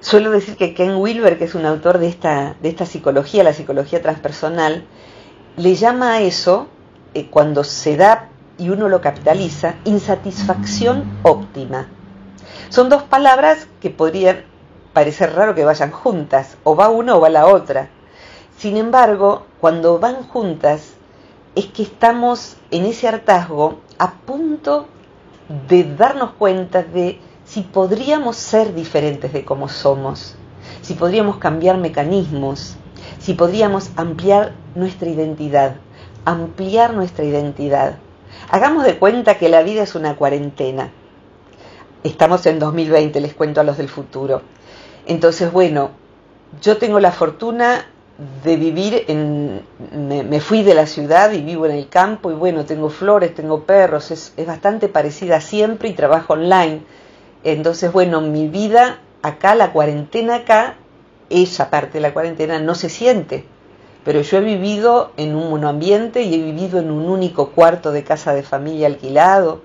Suelo 0.00 0.30
decir 0.30 0.56
que 0.56 0.74
Ken 0.74 0.96
Wilber, 0.96 1.38
que 1.38 1.44
es 1.44 1.54
un 1.54 1.66
autor 1.66 1.98
de 1.98 2.08
esta, 2.08 2.56
de 2.62 2.68
esta 2.68 2.86
psicología, 2.86 3.42
la 3.42 3.52
psicología 3.52 4.00
transpersonal, 4.00 4.84
le 5.56 5.74
llama 5.74 6.14
a 6.14 6.20
eso 6.20 6.68
eh, 7.14 7.28
cuando 7.30 7.64
se 7.64 7.96
da 7.96 8.28
y 8.58 8.70
uno 8.70 8.88
lo 8.88 9.00
capitaliza, 9.00 9.74
insatisfacción 9.84 11.18
óptima. 11.22 11.88
Son 12.68 12.88
dos 12.88 13.02
palabras 13.02 13.66
que 13.80 13.90
podrían 13.90 14.44
parecer 14.92 15.34
raro 15.34 15.54
que 15.54 15.64
vayan 15.64 15.90
juntas, 15.90 16.56
o 16.64 16.76
va 16.76 16.88
una 16.88 17.16
o 17.16 17.20
va 17.20 17.28
la 17.28 17.46
otra. 17.46 17.88
Sin 18.56 18.76
embargo, 18.76 19.46
cuando 19.60 19.98
van 19.98 20.24
juntas, 20.24 20.94
es 21.58 21.66
que 21.66 21.82
estamos 21.82 22.56
en 22.70 22.84
ese 22.84 23.08
hartazgo 23.08 23.80
a 23.98 24.12
punto 24.12 24.86
de 25.68 25.82
darnos 25.96 26.30
cuenta 26.38 26.84
de 26.84 27.18
si 27.44 27.62
podríamos 27.62 28.36
ser 28.36 28.76
diferentes 28.76 29.32
de 29.32 29.44
como 29.44 29.68
somos, 29.68 30.36
si 30.82 30.94
podríamos 30.94 31.38
cambiar 31.38 31.76
mecanismos, 31.78 32.76
si 33.18 33.34
podríamos 33.34 33.90
ampliar 33.96 34.52
nuestra 34.76 35.08
identidad, 35.08 35.74
ampliar 36.24 36.94
nuestra 36.94 37.24
identidad. 37.24 37.96
Hagamos 38.50 38.84
de 38.84 38.96
cuenta 38.96 39.36
que 39.36 39.48
la 39.48 39.62
vida 39.62 39.82
es 39.82 39.96
una 39.96 40.14
cuarentena. 40.14 40.92
Estamos 42.04 42.46
en 42.46 42.60
2020, 42.60 43.20
les 43.20 43.34
cuento 43.34 43.60
a 43.60 43.64
los 43.64 43.78
del 43.78 43.88
futuro. 43.88 44.42
Entonces, 45.06 45.50
bueno, 45.50 45.90
yo 46.62 46.76
tengo 46.76 47.00
la 47.00 47.10
fortuna 47.10 47.84
de 48.44 48.56
vivir 48.56 49.04
en... 49.08 49.62
Me, 50.10 50.40
fui 50.40 50.62
de 50.62 50.74
la 50.74 50.86
ciudad 50.86 51.32
y 51.32 51.40
vivo 51.40 51.66
en 51.66 51.72
el 51.72 51.88
campo 51.88 52.30
y 52.30 52.34
bueno, 52.34 52.64
tengo 52.64 52.90
flores, 52.90 53.34
tengo 53.34 53.62
perros, 53.62 54.10
es, 54.10 54.32
es 54.36 54.46
bastante 54.46 54.88
parecida 54.88 55.40
siempre 55.40 55.88
y 55.88 55.94
trabajo 55.94 56.32
online. 56.32 56.82
Entonces, 57.44 57.92
bueno, 57.92 58.20
mi 58.20 58.48
vida 58.48 58.98
acá, 59.22 59.54
la 59.54 59.72
cuarentena 59.72 60.36
acá, 60.36 60.76
esa 61.30 61.70
parte 61.70 61.94
de 61.94 62.00
la 62.00 62.12
cuarentena 62.12 62.58
no 62.58 62.74
se 62.74 62.88
siente. 62.88 63.44
Pero 64.04 64.22
yo 64.22 64.38
he 64.38 64.42
vivido 64.42 65.12
en 65.16 65.36
un 65.36 65.50
monoambiente 65.50 66.22
y 66.22 66.34
he 66.34 66.38
vivido 66.38 66.80
en 66.80 66.90
un 66.90 67.08
único 67.08 67.50
cuarto 67.50 67.92
de 67.92 68.04
casa 68.04 68.34
de 68.34 68.42
familia 68.42 68.86
alquilado. 68.86 69.62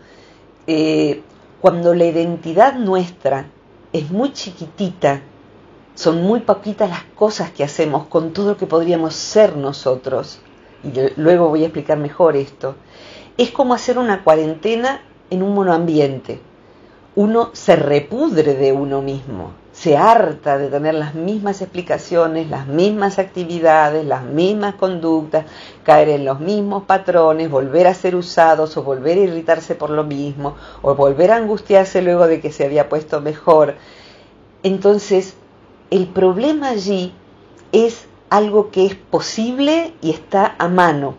Eh, 0.68 1.22
cuando 1.62 1.94
la 1.94 2.06
identidad 2.06 2.76
nuestra 2.76 3.48
es 3.94 4.12
muy 4.12 4.34
chiquitita, 4.34 5.22
son 5.96 6.22
muy 6.22 6.42
poquitas 6.42 6.90
las 6.90 7.04
cosas 7.16 7.52
que 7.52 7.64
hacemos 7.64 8.06
con 8.06 8.34
todo 8.34 8.52
lo 8.52 8.58
que 8.58 8.68
podríamos 8.68 9.16
ser 9.16 9.56
nosotros. 9.56 10.40
Y 10.84 10.92
luego 11.20 11.50
voy 11.50 11.64
a 11.64 11.68
explicar 11.68 11.98
mejor 11.98 12.36
esto. 12.36 12.76
Es 13.38 13.52
como 13.52 13.74
hacer 13.74 13.98
una 13.98 14.24
cuarentena 14.24 15.02
en 15.30 15.44
un 15.44 15.54
monoambiente. 15.54 16.40
Uno 17.16 17.52
se 17.54 17.76
repudre 17.76 18.56
de 18.56 18.72
uno 18.72 19.02
mismo 19.02 19.52
se 19.74 19.98
harta 19.98 20.60
de 20.60 20.70
tener 20.70 20.94
las 20.94 21.16
mismas 21.16 21.62
explicaciones, 21.62 22.48
las 22.48 22.68
mismas 22.68 23.18
actividades, 23.18 24.06
las 24.06 24.24
mismas 24.24 24.76
conductas, 24.76 25.46
caer 25.84 26.10
en 26.10 26.26
los 26.26 26.40
mismos 26.40 26.84
patrones, 26.84 27.50
volver 27.50 27.88
a 27.88 27.96
ser 27.96 28.16
usados 28.16 28.78
o 28.78 28.84
volver 28.84 29.18
a 29.18 29.22
irritarse 29.22 29.74
por 29.74 29.90
lo 29.90 30.04
mismo 30.04 30.56
o 30.84 30.94
volver 30.94 31.32
a 31.32 31.38
angustiarse 31.38 32.04
luego 32.04 32.28
de 32.28 32.40
que 32.40 32.52
se 32.52 32.66
había 32.66 32.88
puesto 32.88 33.20
mejor. 33.20 33.74
Entonces, 34.62 35.36
el 35.94 36.08
problema 36.08 36.70
allí 36.70 37.14
es 37.72 38.08
algo 38.32 38.72
que 38.72 38.88
es 38.88 38.96
posible 38.96 39.94
y 40.02 40.10
está 40.10 40.56
a 40.58 40.68
mano, 40.68 41.14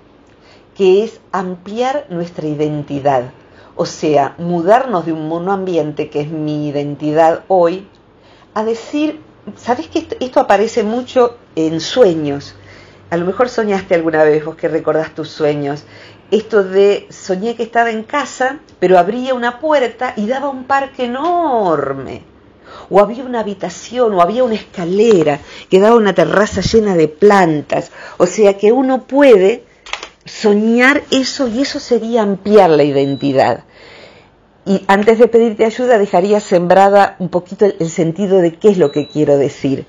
que 0.75 1.05
es 1.05 1.21
ampliar 1.31 2.07
nuestra 2.11 2.49
identidad. 2.49 3.31
O 3.77 3.87
sea, 3.87 4.35
mudarnos 4.37 5.07
de 5.07 5.13
un 5.13 5.29
monoambiente 5.29 6.11
que 6.11 6.23
es 6.23 6.29
mi 6.29 6.67
identidad 6.67 7.45
hoy 7.47 7.87
a 8.53 8.65
decir, 8.65 9.21
¿sabes 9.55 9.87
que 9.87 10.09
esto, 10.19 10.41
aparece 10.41 10.83
mucho 10.83 11.37
en 11.55 11.81
sueños? 11.81 12.57
A 13.11 13.17
lo 13.17 13.27
mejor 13.27 13.51
soñaste 13.51 13.95
alguna 13.95 14.25
vez, 14.25 14.45
vos 14.45 14.57
que 14.57 14.67
recordás 14.67 15.15
tus 15.15 15.29
sueños, 15.29 15.85
esto 16.33 16.65
de 16.65 17.07
soñé 17.11 17.55
que 17.55 17.63
estaba 17.63 17.93
en 17.93 18.03
casa, 18.03 18.59
pero 18.81 18.99
abría 18.99 19.35
una 19.35 19.61
puerta 19.61 20.15
y 20.17 20.27
daba 20.27 20.49
un 20.49 20.65
parque 20.65 21.05
enorme. 21.05 22.34
O 22.91 23.01
había 23.01 23.25
una 23.25 23.41
habitación, 23.41 24.15
o 24.15 24.21
había 24.21 24.45
una 24.45 24.55
escalera 24.55 25.41
que 25.71 25.81
daba 25.81 25.97
una 25.97 26.15
terraza 26.15 26.61
llena 26.61 26.97
de 26.97 27.09
plantas. 27.09 27.91
O 28.19 28.27
sea 28.27 28.57
que 28.57 28.73
uno 28.73 29.05
puede 29.05 29.65
soñar 30.25 31.03
eso 31.11 31.49
y 31.49 31.63
eso 31.63 31.81
sería 31.81 32.23
ampliar 32.23 32.71
la 32.71 32.85
identidad. 32.85 33.65
Y 34.67 34.83
antes 34.87 35.19
de 35.19 35.29
pedirte 35.29 35.67
ayuda 35.67 35.99
dejaría 35.99 36.41
sembrada 36.41 37.17
un 37.19 37.29
poquito 37.29 37.67
el, 37.67 37.91
sentido 37.91 38.39
de 38.39 38.55
qué 38.55 38.71
es 38.71 38.79
lo 38.79 38.93
que 38.93 39.07
quiero 39.07 39.37
decir. 39.37 39.87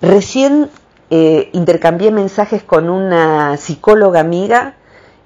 Recién 0.00 0.70
eh, 1.10 1.50
intercambié 1.52 2.12
mensajes 2.12 2.62
con 2.62 2.90
una 2.90 3.56
psicóloga 3.56 4.20
amiga 4.20 4.77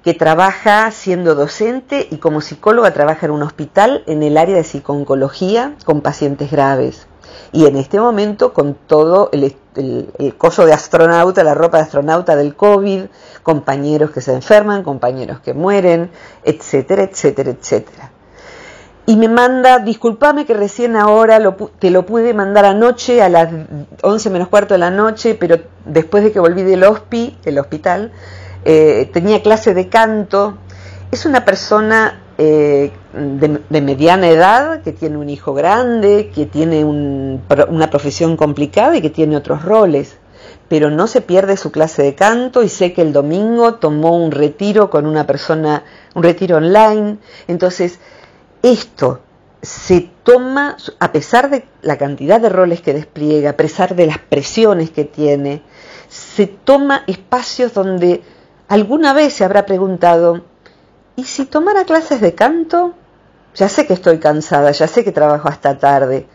que 0.02 0.14
trabaja 0.14 0.90
siendo 0.90 1.34
docente 1.34 2.08
y 2.10 2.16
como 2.16 2.40
psicóloga 2.40 2.92
trabaja 2.92 3.26
en 3.26 3.32
un 3.32 3.42
hospital 3.42 4.02
en 4.06 4.22
el 4.22 4.36
área 4.36 4.56
de 4.56 4.64
psiconcología 4.64 5.76
con 5.84 6.00
pacientes 6.00 6.50
graves. 6.50 7.06
Y 7.52 7.66
en 7.66 7.76
este 7.76 8.00
momento 8.00 8.52
con 8.52 8.74
todo 8.74 9.28
el, 9.32 9.54
el, 9.76 10.34
coso 10.36 10.66
de 10.66 10.72
astronauta, 10.72 11.44
la 11.44 11.54
ropa 11.54 11.78
de 11.78 11.84
astronauta 11.84 12.34
del 12.34 12.56
COVID, 12.56 13.04
compañeros 13.42 14.10
que 14.10 14.20
se 14.20 14.34
enferman, 14.34 14.82
compañeros 14.82 15.40
que 15.40 15.54
mueren, 15.54 16.10
etcétera, 16.44 17.02
etcétera, 17.02 17.50
etcétera 17.50 18.10
y 19.04 19.16
me 19.16 19.28
manda, 19.28 19.80
discúlpame 19.80 20.46
que 20.46 20.54
recién 20.54 20.96
ahora 20.96 21.40
te 21.78 21.90
lo 21.90 22.06
pude 22.06 22.34
mandar 22.34 22.64
anoche 22.64 23.20
a 23.20 23.28
las 23.28 23.52
11 24.00 24.30
menos 24.30 24.48
cuarto 24.48 24.74
de 24.74 24.78
la 24.78 24.90
noche, 24.90 25.34
pero 25.34 25.56
después 25.84 26.22
de 26.22 26.30
que 26.30 26.38
volví 26.38 26.62
del 26.62 26.84
hospi, 26.84 27.36
del 27.42 27.58
hospital, 27.58 28.12
eh, 28.64 29.10
tenía 29.12 29.42
clase 29.42 29.74
de 29.74 29.88
canto. 29.88 30.58
Es 31.10 31.26
una 31.26 31.44
persona 31.44 32.22
eh, 32.38 32.90
de, 33.12 33.80
mediana 33.80 34.28
edad, 34.28 34.82
que 34.82 34.92
tiene 34.92 35.18
un 35.18 35.28
hijo 35.28 35.52
grande, 35.54 36.30
que 36.34 36.46
tiene 36.46 36.84
una 36.84 37.90
profesión 37.90 38.36
complicada 38.36 38.96
y 38.96 39.02
que 39.02 39.10
tiene 39.10 39.36
otros 39.36 39.64
roles, 39.64 40.16
pero 40.68 40.90
no 40.90 41.06
se 41.06 41.20
pierde 41.20 41.56
su 41.56 41.70
clase 41.70 42.02
de 42.02 42.14
canto 42.14 42.62
y 42.62 42.68
sé 42.68 42.94
que 42.94 43.02
el 43.02 43.12
domingo 43.12 43.74
tomó 43.74 44.16
un 44.16 44.30
retiro 44.30 44.88
con 44.88 45.06
una 45.06 45.26
persona, 45.26 45.84
un 46.14 46.22
retiro 46.22 46.56
online. 46.56 47.18
Entonces, 47.48 47.98
esto 48.62 49.20
se 49.60 50.10
toma, 50.24 50.76
a 50.98 51.12
pesar 51.12 51.50
de 51.50 51.64
la 51.82 51.98
cantidad 51.98 52.40
de 52.40 52.48
roles 52.48 52.80
que 52.80 52.94
despliega, 52.94 53.50
a 53.50 53.56
pesar 53.56 53.94
de 53.94 54.06
las 54.06 54.18
presiones 54.18 54.90
que 54.90 55.04
tiene, 55.04 55.62
se 56.08 56.46
toma 56.46 57.04
espacios 57.06 57.72
donde 57.74 58.22
alguna 58.72 59.12
vez 59.12 59.34
se 59.34 59.44
habrá 59.44 59.66
preguntado, 59.66 60.46
¿y 61.14 61.24
si 61.24 61.44
tomara 61.44 61.84
clases 61.84 62.22
de 62.22 62.34
canto? 62.34 62.94
Ya 63.54 63.68
sé 63.68 63.86
que 63.86 63.92
estoy 63.92 64.18
cansada, 64.18 64.70
ya 64.70 64.88
sé 64.88 65.04
que 65.04 65.12
trabajo 65.12 65.46
hasta 65.48 65.76
tarde, 65.76 66.26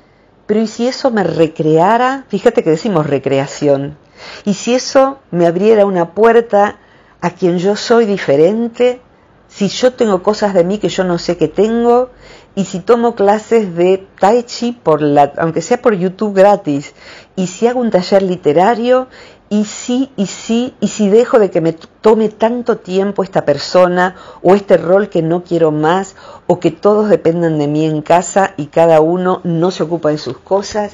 pero 0.46 0.62
¿y 0.62 0.68
si 0.68 0.88
eso 0.88 1.10
me 1.10 1.24
recreara? 1.24 2.26
Fíjate 2.28 2.64
que 2.64 2.70
decimos 2.70 3.08
recreación. 3.08 3.98
¿Y 4.46 4.54
si 4.54 4.76
eso 4.76 5.18
me 5.32 5.48
abriera 5.48 5.88
una 5.88 6.14
puerta 6.14 6.78
a 7.22 7.32
quien 7.32 7.58
yo 7.58 7.76
soy 7.76 8.06
diferente? 8.06 9.02
si 9.48 9.70
yo 9.70 9.94
tengo 9.94 10.24
cosas 10.24 10.54
de 10.54 10.64
mí 10.64 10.78
que 10.78 10.90
yo 10.90 11.04
no 11.04 11.18
sé 11.18 11.38
que 11.38 11.48
tengo 11.48 12.10
y 12.56 12.66
si 12.66 12.80
tomo 12.80 13.16
clases 13.16 13.76
de 13.76 14.06
tai 14.20 14.44
chi 14.44 14.72
por 14.72 15.02
la 15.02 15.34
aunque 15.38 15.62
sea 15.62 15.82
por 15.82 15.96
YouTube 15.96 16.36
gratis 16.36 16.94
y 17.36 17.48
si 17.48 17.68
hago 17.68 17.80
un 17.80 17.92
taller 17.92 18.24
literario 18.24 19.08
y 19.50 19.66
si 19.66 20.12
y 20.18 20.28
si 20.28 20.74
y 20.80 20.90
si 20.90 21.10
dejo 21.10 21.40
de 21.40 21.50
que 21.50 21.62
me 21.62 21.74
tome 21.74 22.30
tanto 22.30 22.78
tiempo 22.78 23.24
esta 23.24 23.46
persona 23.46 24.16
o 24.42 24.56
este 24.56 24.78
rol 24.78 25.10
que 25.10 25.22
no 25.22 25.44
quiero 25.44 25.72
más 25.72 26.16
o 26.48 26.60
que 26.60 26.72
todos 26.72 27.10
dependan 27.10 27.58
de 27.58 27.68
mí 27.68 27.86
en 27.86 28.02
casa 28.02 28.54
y 28.58 28.68
cada 28.68 29.00
uno 29.00 29.42
no 29.44 29.72
se 29.72 29.84
ocupa 29.84 30.10
de 30.10 30.18
sus 30.18 30.38
cosas 30.38 30.94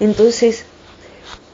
entonces 0.00 0.66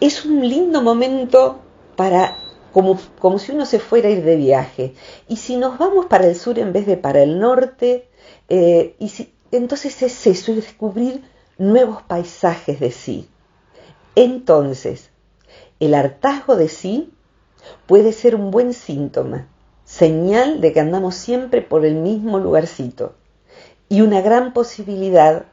es 0.00 0.24
un 0.24 0.48
lindo 0.48 0.82
momento 0.82 1.60
para 1.94 2.36
como, 2.72 2.98
como 3.18 3.38
si 3.38 3.52
uno 3.52 3.66
se 3.66 3.78
fuera 3.78 4.08
a 4.08 4.12
ir 4.12 4.22
de 4.22 4.36
viaje. 4.36 4.94
Y 5.28 5.36
si 5.36 5.56
nos 5.56 5.78
vamos 5.78 6.06
para 6.06 6.26
el 6.26 6.36
sur 6.36 6.58
en 6.58 6.72
vez 6.72 6.86
de 6.86 6.96
para 6.96 7.22
el 7.22 7.38
norte, 7.38 8.08
eh, 8.48 8.94
y 8.98 9.08
si, 9.08 9.32
entonces 9.52 10.02
es 10.02 10.26
eso, 10.26 10.54
descubrir 10.54 11.22
nuevos 11.58 12.02
paisajes 12.02 12.80
de 12.80 12.90
sí. 12.90 13.28
Entonces, 14.14 15.09
el 15.80 15.94
hartazgo 15.94 16.56
de 16.56 16.68
sí 16.68 17.12
puede 17.86 18.12
ser 18.12 18.34
un 18.34 18.50
buen 18.50 18.72
síntoma, 18.72 19.48
señal 19.84 20.60
de 20.60 20.72
que 20.72 20.80
andamos 20.80 21.16
siempre 21.16 21.62
por 21.62 21.84
el 21.84 21.96
mismo 21.96 22.38
lugarcito 22.38 23.14
y 23.88 24.02
una 24.02 24.20
gran 24.20 24.52
posibilidad 24.52 25.46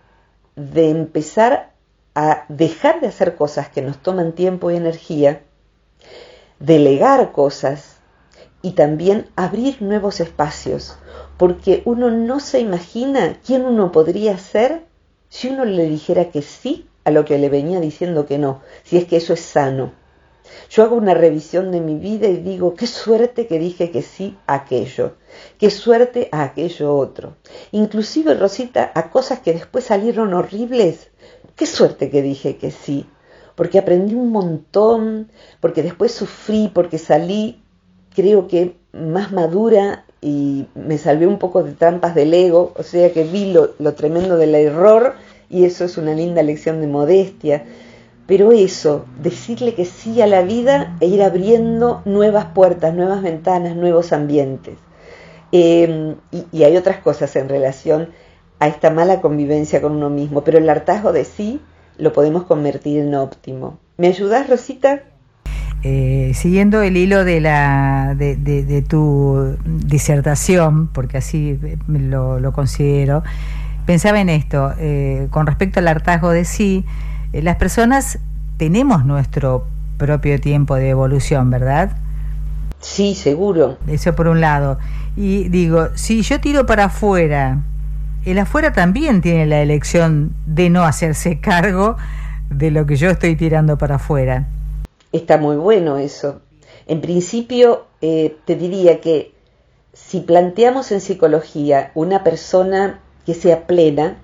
de 0.55 0.89
empezar 0.89 1.71
a 2.13 2.45
dejar 2.49 3.01
de 3.01 3.07
hacer 3.07 3.35
cosas 3.35 3.69
que 3.69 3.81
nos 3.81 3.97
toman 3.97 4.33
tiempo 4.33 4.69
y 4.69 4.75
energía 4.75 5.41
delegar 6.59 7.31
cosas 7.31 7.97
y 8.61 8.71
también 8.71 9.27
abrir 9.35 9.81
nuevos 9.81 10.19
espacios, 10.19 10.97
porque 11.37 11.83
uno 11.85 12.09
no 12.09 12.39
se 12.39 12.59
imagina 12.59 13.37
quién 13.45 13.65
uno 13.65 13.91
podría 13.91 14.37
ser 14.37 14.83
si 15.29 15.49
uno 15.49 15.65
le 15.65 15.87
dijera 15.87 16.31
que 16.31 16.41
sí 16.41 16.87
a 17.03 17.11
lo 17.11 17.25
que 17.25 17.37
le 17.37 17.49
venía 17.49 17.79
diciendo 17.79 18.25
que 18.25 18.37
no, 18.37 18.61
si 18.83 18.97
es 18.97 19.05
que 19.05 19.17
eso 19.17 19.33
es 19.33 19.41
sano. 19.41 19.91
Yo 20.69 20.83
hago 20.83 20.95
una 20.95 21.13
revisión 21.13 21.71
de 21.71 21.81
mi 21.81 21.95
vida 21.95 22.27
y 22.27 22.37
digo, 22.37 22.75
qué 22.75 22.87
suerte 22.87 23.47
que 23.47 23.59
dije 23.59 23.91
que 23.91 24.01
sí 24.01 24.37
a 24.47 24.55
aquello, 24.55 25.13
qué 25.57 25.69
suerte 25.69 26.29
a 26.31 26.43
aquello 26.43 26.95
otro. 26.95 27.35
Inclusive, 27.71 28.33
Rosita, 28.33 28.91
a 28.93 29.09
cosas 29.09 29.39
que 29.39 29.53
después 29.53 29.85
salieron 29.85 30.33
horribles, 30.33 31.09
qué 31.55 31.65
suerte 31.65 32.09
que 32.09 32.21
dije 32.21 32.57
que 32.57 32.71
sí, 32.71 33.05
porque 33.55 33.79
aprendí 33.79 34.13
un 34.13 34.31
montón, 34.31 35.31
porque 35.59 35.83
después 35.83 36.11
sufrí, 36.11 36.69
porque 36.73 36.97
salí, 36.97 37.61
creo 38.13 38.47
que 38.47 38.75
más 38.93 39.31
madura 39.31 40.05
y 40.21 40.67
me 40.75 40.97
salvé 40.97 41.27
un 41.27 41.39
poco 41.39 41.63
de 41.63 41.73
trampas 41.73 42.15
del 42.15 42.33
ego, 42.33 42.73
o 42.75 42.83
sea 42.83 43.11
que 43.13 43.23
vi 43.23 43.53
lo, 43.53 43.93
tremendo 43.93 44.37
del 44.37 44.55
error 44.55 45.15
y 45.49 45.65
eso 45.65 45.85
es 45.85 45.97
una 45.97 46.13
linda 46.13 46.43
lección 46.43 46.81
de 46.81 46.87
modestia. 46.87 47.65
Pero 48.27 48.51
eso, 48.51 49.05
decirle 49.23 49.73
que 49.73 49.85
sí 49.85 50.21
a 50.21 50.27
la 50.27 50.41
vida 50.41 50.97
e 50.99 51.07
ir 51.07 51.23
abriendo 51.23 52.01
nuevas 52.03 52.45
puertas, 52.47 52.93
nuevas 52.93 53.23
ventanas, 53.23 53.75
nuevos 53.75 54.11
ambientes. 54.11 54.75
Em, 55.53 56.15
y, 56.51 56.63
hay 56.63 56.75
otras 56.75 56.97
cosas 56.97 57.33
en 57.37 57.47
relación 57.47 58.09
a 58.59 58.67
esta 58.67 58.89
mala 58.89 59.21
convivencia 59.21 59.81
con 59.81 59.93
uno 59.93 60.09
mismo, 60.09 60.43
pero 60.43 60.57
el 60.57 60.69
hartazgo 60.69 61.13
de 61.13 61.23
sí 61.23 61.61
lo 61.97 62.11
podemos 62.11 62.43
convertir 62.43 62.99
en 62.99 63.15
óptimo. 63.15 63.79
¿Me 63.95 64.07
ayudas, 64.07 64.49
Rosita? 64.49 65.03
Eh, 65.83 66.31
siguiendo 66.33 66.81
el 66.81 66.97
hilo 66.97 67.23
de, 67.23 67.39
la, 67.39 68.13
de, 68.17 68.83
tu 68.89 69.55
disertación, 69.63 70.87
porque 70.87 71.17
así 71.17 71.57
lo, 71.87 72.41
lo 72.41 72.51
considero, 72.51 73.23
pensaba 73.85 74.19
en 74.19 74.27
esto, 74.27 74.73
eh, 74.79 75.27
con 75.29 75.47
respecto 75.47 75.79
al 75.79 75.87
hartazgo 75.87 76.31
de 76.31 76.43
sí, 76.43 76.83
eh, 76.83 77.16
las 77.33 77.55
personas 77.57 78.19
tenemos 78.57 79.05
nuestro 79.05 79.65
propio 79.97 80.39
tiempo 80.39 80.75
de 80.75 80.89
evolución, 80.89 81.49
¿verdad? 81.49 81.97
Sí, 82.79 83.15
seguro. 83.15 83.77
Eso 83.87 84.15
por 84.15 84.27
un 84.27 84.41
lado. 84.41 84.77
Y 85.15 85.49
digo, 85.49 85.89
si 85.95 86.21
yo 86.21 86.39
tiro 86.39 86.65
para 86.65 86.85
afuera, 86.85 87.61
el 88.25 88.37
afuera 88.39 88.73
también 88.73 89.21
tiene 89.21 89.45
la 89.45 89.61
elección 89.61 90.33
de 90.45 90.69
no 90.69 90.83
hacerse 90.83 91.39
cargo 91.41 91.97
de 92.49 92.71
lo 92.71 92.85
que 92.85 92.95
yo 92.95 93.09
estoy 93.09 93.35
tirando 93.35 93.77
para 93.77 93.95
afuera. 93.95 94.47
Está 95.11 95.37
muy 95.37 95.55
bueno 95.55 95.97
eso. 95.97 96.41
En 96.85 97.01
principio, 97.01 97.85
eh, 98.01 98.37
te 98.45 98.55
diría 98.55 99.01
que 99.01 99.33
si 99.93 100.21
planteamos 100.21 100.91
en 100.91 101.01
psicología 101.01 101.91
una 101.95 102.23
persona 102.23 102.99
que 103.25 103.33
sea 103.33 103.65
plena, 103.65 104.17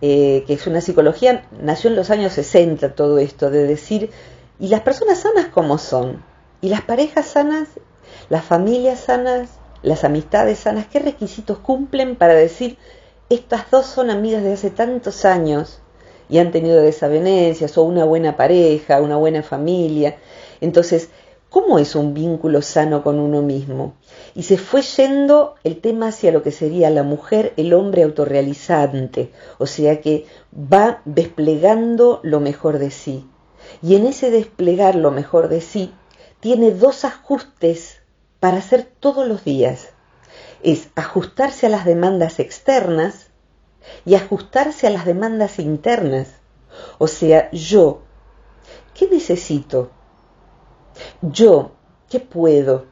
eh, 0.00 0.44
que 0.46 0.54
es 0.54 0.66
una 0.66 0.80
psicología, 0.80 1.48
nació 1.60 1.90
en 1.90 1.96
los 1.96 2.10
años 2.10 2.32
60 2.32 2.94
todo 2.94 3.18
esto, 3.18 3.50
de 3.50 3.66
decir, 3.66 4.10
¿y 4.60 4.68
las 4.68 4.82
personas 4.82 5.20
sanas 5.20 5.46
cómo 5.46 5.78
son? 5.78 6.22
¿Y 6.60 6.68
las 6.68 6.82
parejas 6.82 7.26
sanas? 7.26 7.68
¿Las 8.28 8.44
familias 8.44 9.00
sanas? 9.00 9.50
¿Las 9.82 10.04
amistades 10.04 10.60
sanas? 10.60 10.86
¿Qué 10.86 10.98
requisitos 10.98 11.58
cumplen 11.58 12.16
para 12.16 12.34
decir, 12.34 12.78
estas 13.30 13.70
dos 13.70 13.86
son 13.86 14.10
amigas 14.10 14.42
de 14.42 14.52
hace 14.54 14.70
tantos 14.70 15.24
años 15.24 15.80
y 16.28 16.38
han 16.38 16.50
tenido 16.50 16.80
desavenencias 16.80 17.76
o 17.78 17.82
una 17.82 18.04
buena 18.04 18.36
pareja, 18.36 19.00
una 19.00 19.16
buena 19.16 19.42
familia? 19.42 20.16
Entonces, 20.60 21.10
¿cómo 21.50 21.78
es 21.78 21.94
un 21.94 22.14
vínculo 22.14 22.62
sano 22.62 23.02
con 23.02 23.18
uno 23.18 23.42
mismo? 23.42 23.94
y 24.38 24.44
se 24.44 24.56
fue 24.56 24.82
yendo 24.82 25.56
el 25.64 25.80
tema 25.80 26.08
hacia 26.08 26.30
lo 26.30 26.44
que 26.44 26.52
sería 26.52 26.90
la 26.90 27.02
mujer, 27.02 27.54
el 27.56 27.74
hombre 27.74 28.04
autorrealizante, 28.04 29.32
o 29.58 29.66
sea 29.66 30.00
que 30.00 30.26
va 30.54 31.02
desplegando 31.04 32.20
lo 32.22 32.38
mejor 32.38 32.78
de 32.78 32.92
sí. 32.92 33.28
Y 33.82 33.96
en 33.96 34.06
ese 34.06 34.30
desplegar 34.30 34.94
lo 34.94 35.10
mejor 35.10 35.48
de 35.48 35.60
sí, 35.60 35.92
tiene 36.38 36.70
dos 36.70 37.04
ajustes 37.04 38.00
para 38.38 38.58
hacer 38.58 38.88
todos 39.00 39.26
los 39.26 39.42
días. 39.42 39.88
Es 40.62 40.90
ajustarse 40.94 41.66
a 41.66 41.70
las 41.70 41.84
demandas 41.84 42.38
externas 42.38 43.30
y 44.04 44.14
ajustarse 44.14 44.86
a 44.86 44.90
las 44.90 45.04
demandas 45.04 45.58
internas. 45.58 46.28
O 46.98 47.08
sea, 47.08 47.50
yo, 47.50 48.02
¿qué 48.94 49.08
necesito? 49.08 49.90
Yo, 51.22 51.72
¿qué 52.08 52.20
puedo? 52.20 52.86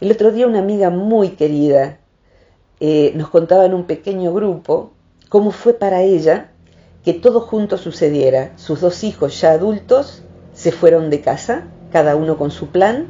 El 0.00 0.10
otro 0.10 0.32
día 0.32 0.46
una 0.46 0.58
amiga 0.58 0.90
muy 0.90 1.30
querida 1.30 1.98
eh, 2.80 3.12
nos 3.14 3.30
contaba 3.30 3.64
en 3.64 3.74
un 3.74 3.84
pequeño 3.84 4.34
grupo 4.34 4.92
cómo 5.28 5.52
fue 5.52 5.74
para 5.74 6.02
ella 6.02 6.50
que 7.04 7.14
todo 7.14 7.40
junto 7.40 7.78
sucediera. 7.78 8.52
Sus 8.56 8.80
dos 8.80 9.04
hijos 9.04 9.40
ya 9.40 9.52
adultos 9.52 10.22
se 10.52 10.72
fueron 10.72 11.10
de 11.10 11.20
casa, 11.20 11.68
cada 11.92 12.16
uno 12.16 12.36
con 12.36 12.50
su 12.50 12.68
plan, 12.68 13.08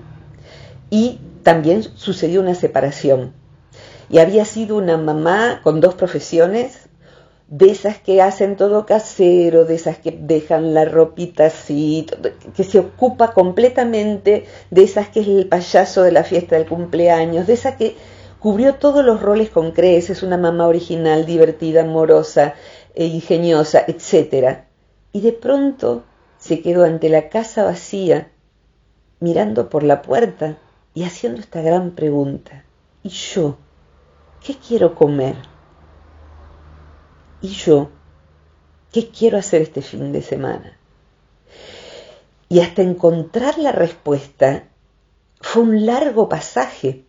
y 0.91 1.21
también 1.43 1.83
sucedió 1.83 2.41
una 2.41 2.55
separación. 2.55 3.33
Y 4.11 4.19
había 4.19 4.45
sido 4.45 4.77
una 4.77 4.97
mamá 4.97 5.61
con 5.63 5.81
dos 5.81 5.95
profesiones, 5.95 6.89
de 7.49 7.71
esas 7.71 7.99
que 7.99 8.23
hacen 8.23 8.57
todo 8.57 8.87
casero, 8.87 9.65
de 9.65 9.75
esas 9.75 9.99
que 9.99 10.11
dejan 10.11 10.75
la 10.75 10.85
ropita 10.85 11.47
así, 11.47 12.07
que 12.57 12.65
se 12.65 12.79
ocupa 12.79 13.33
completamente, 13.33 14.47
de 14.71 14.83
esas 14.83 15.09
que 15.09 15.21
es 15.21 15.29
el 15.29 15.49
payaso 15.49 16.03
de 16.03 16.13
la 16.13 16.25
fiesta 16.25 16.57
del 16.57 16.67
cumpleaños, 16.67 17.47
de 17.47 17.53
esa 17.53 17.77
que 17.77 17.97
cubrió 18.41 18.75
todos 18.75 19.05
los 19.05 19.23
roles 19.23 19.51
con 19.51 19.73
creces, 19.73 20.23
una 20.23 20.37
mamá 20.37 20.67
original, 20.67 21.27
divertida, 21.27 21.83
amorosa, 21.83 22.55
e 22.95 23.07
ingeniosa, 23.07 23.85
etc. 23.87 24.61
Y 25.13 25.21
de 25.21 25.33
pronto 25.33 26.05
se 26.39 26.61
quedó 26.61 26.85
ante 26.85 27.09
la 27.09 27.29
casa 27.29 27.65
vacía, 27.65 28.31
mirando 29.21 29.69
por 29.69 29.83
la 29.83 30.03
puerta 30.03 30.59
y 30.95 31.05
haciendo 31.05 31.41
esta 31.41 31.63
gran 31.63 31.93
pregunta. 31.93 32.65
¿Y 33.03 33.09
yo? 33.09 33.57
¿Qué 34.45 34.57
quiero 34.57 34.95
comer? 34.95 35.37
¿Y 37.45 37.49
yo? 37.49 37.91
¿Qué 38.91 39.11
quiero 39.11 39.37
hacer 39.37 39.61
este 39.61 39.83
fin 39.83 40.13
de 40.13 40.23
semana? 40.23 40.79
Y 42.49 42.61
hasta 42.61 42.81
encontrar 42.81 43.59
la 43.59 43.71
respuesta 43.71 44.65
fue 45.43 45.63
un 45.65 45.85
largo 45.85 46.31
pasaje, 46.31 47.05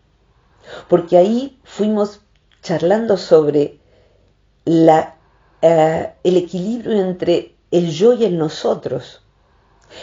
porque 0.89 1.15
ahí 1.15 1.57
fuimos 1.63 2.19
charlando 2.61 3.15
sobre 3.15 3.79
eh, 4.65 6.13
el 6.21 6.35
equilibrio 6.35 6.99
entre 6.99 7.55
el 7.71 7.91
yo 7.91 8.11
y 8.11 8.25
el 8.25 8.37
nosotros. 8.37 9.23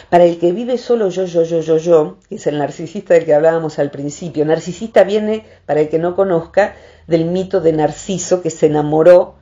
Para 0.09 0.25
el 0.25 0.39
que 0.39 0.53
vive 0.53 0.79
solo 0.79 1.11
yo, 1.11 1.27
yo, 1.27 1.43
yo, 1.43 1.61
yo, 1.61 1.77
yo, 1.77 2.17
que 2.31 2.37
es 2.37 2.47
el 2.47 2.57
narcisista 2.57 3.13
del 3.13 3.27
que 3.27 3.35
hablábamos 3.35 3.79
al 3.79 3.91
principio, 3.91 4.47
narcisista 4.47 5.05
viene, 5.05 5.45
para 5.67 5.83
el 5.83 5.91
que 5.91 5.99
no 5.99 6.17
conozca, 6.17 6.75
del 7.07 7.27
mito 7.27 7.61
de 7.61 7.75
Narciso 7.75 8.41
que 8.41 8.49
se 8.49 8.65
enamoró 8.65 9.42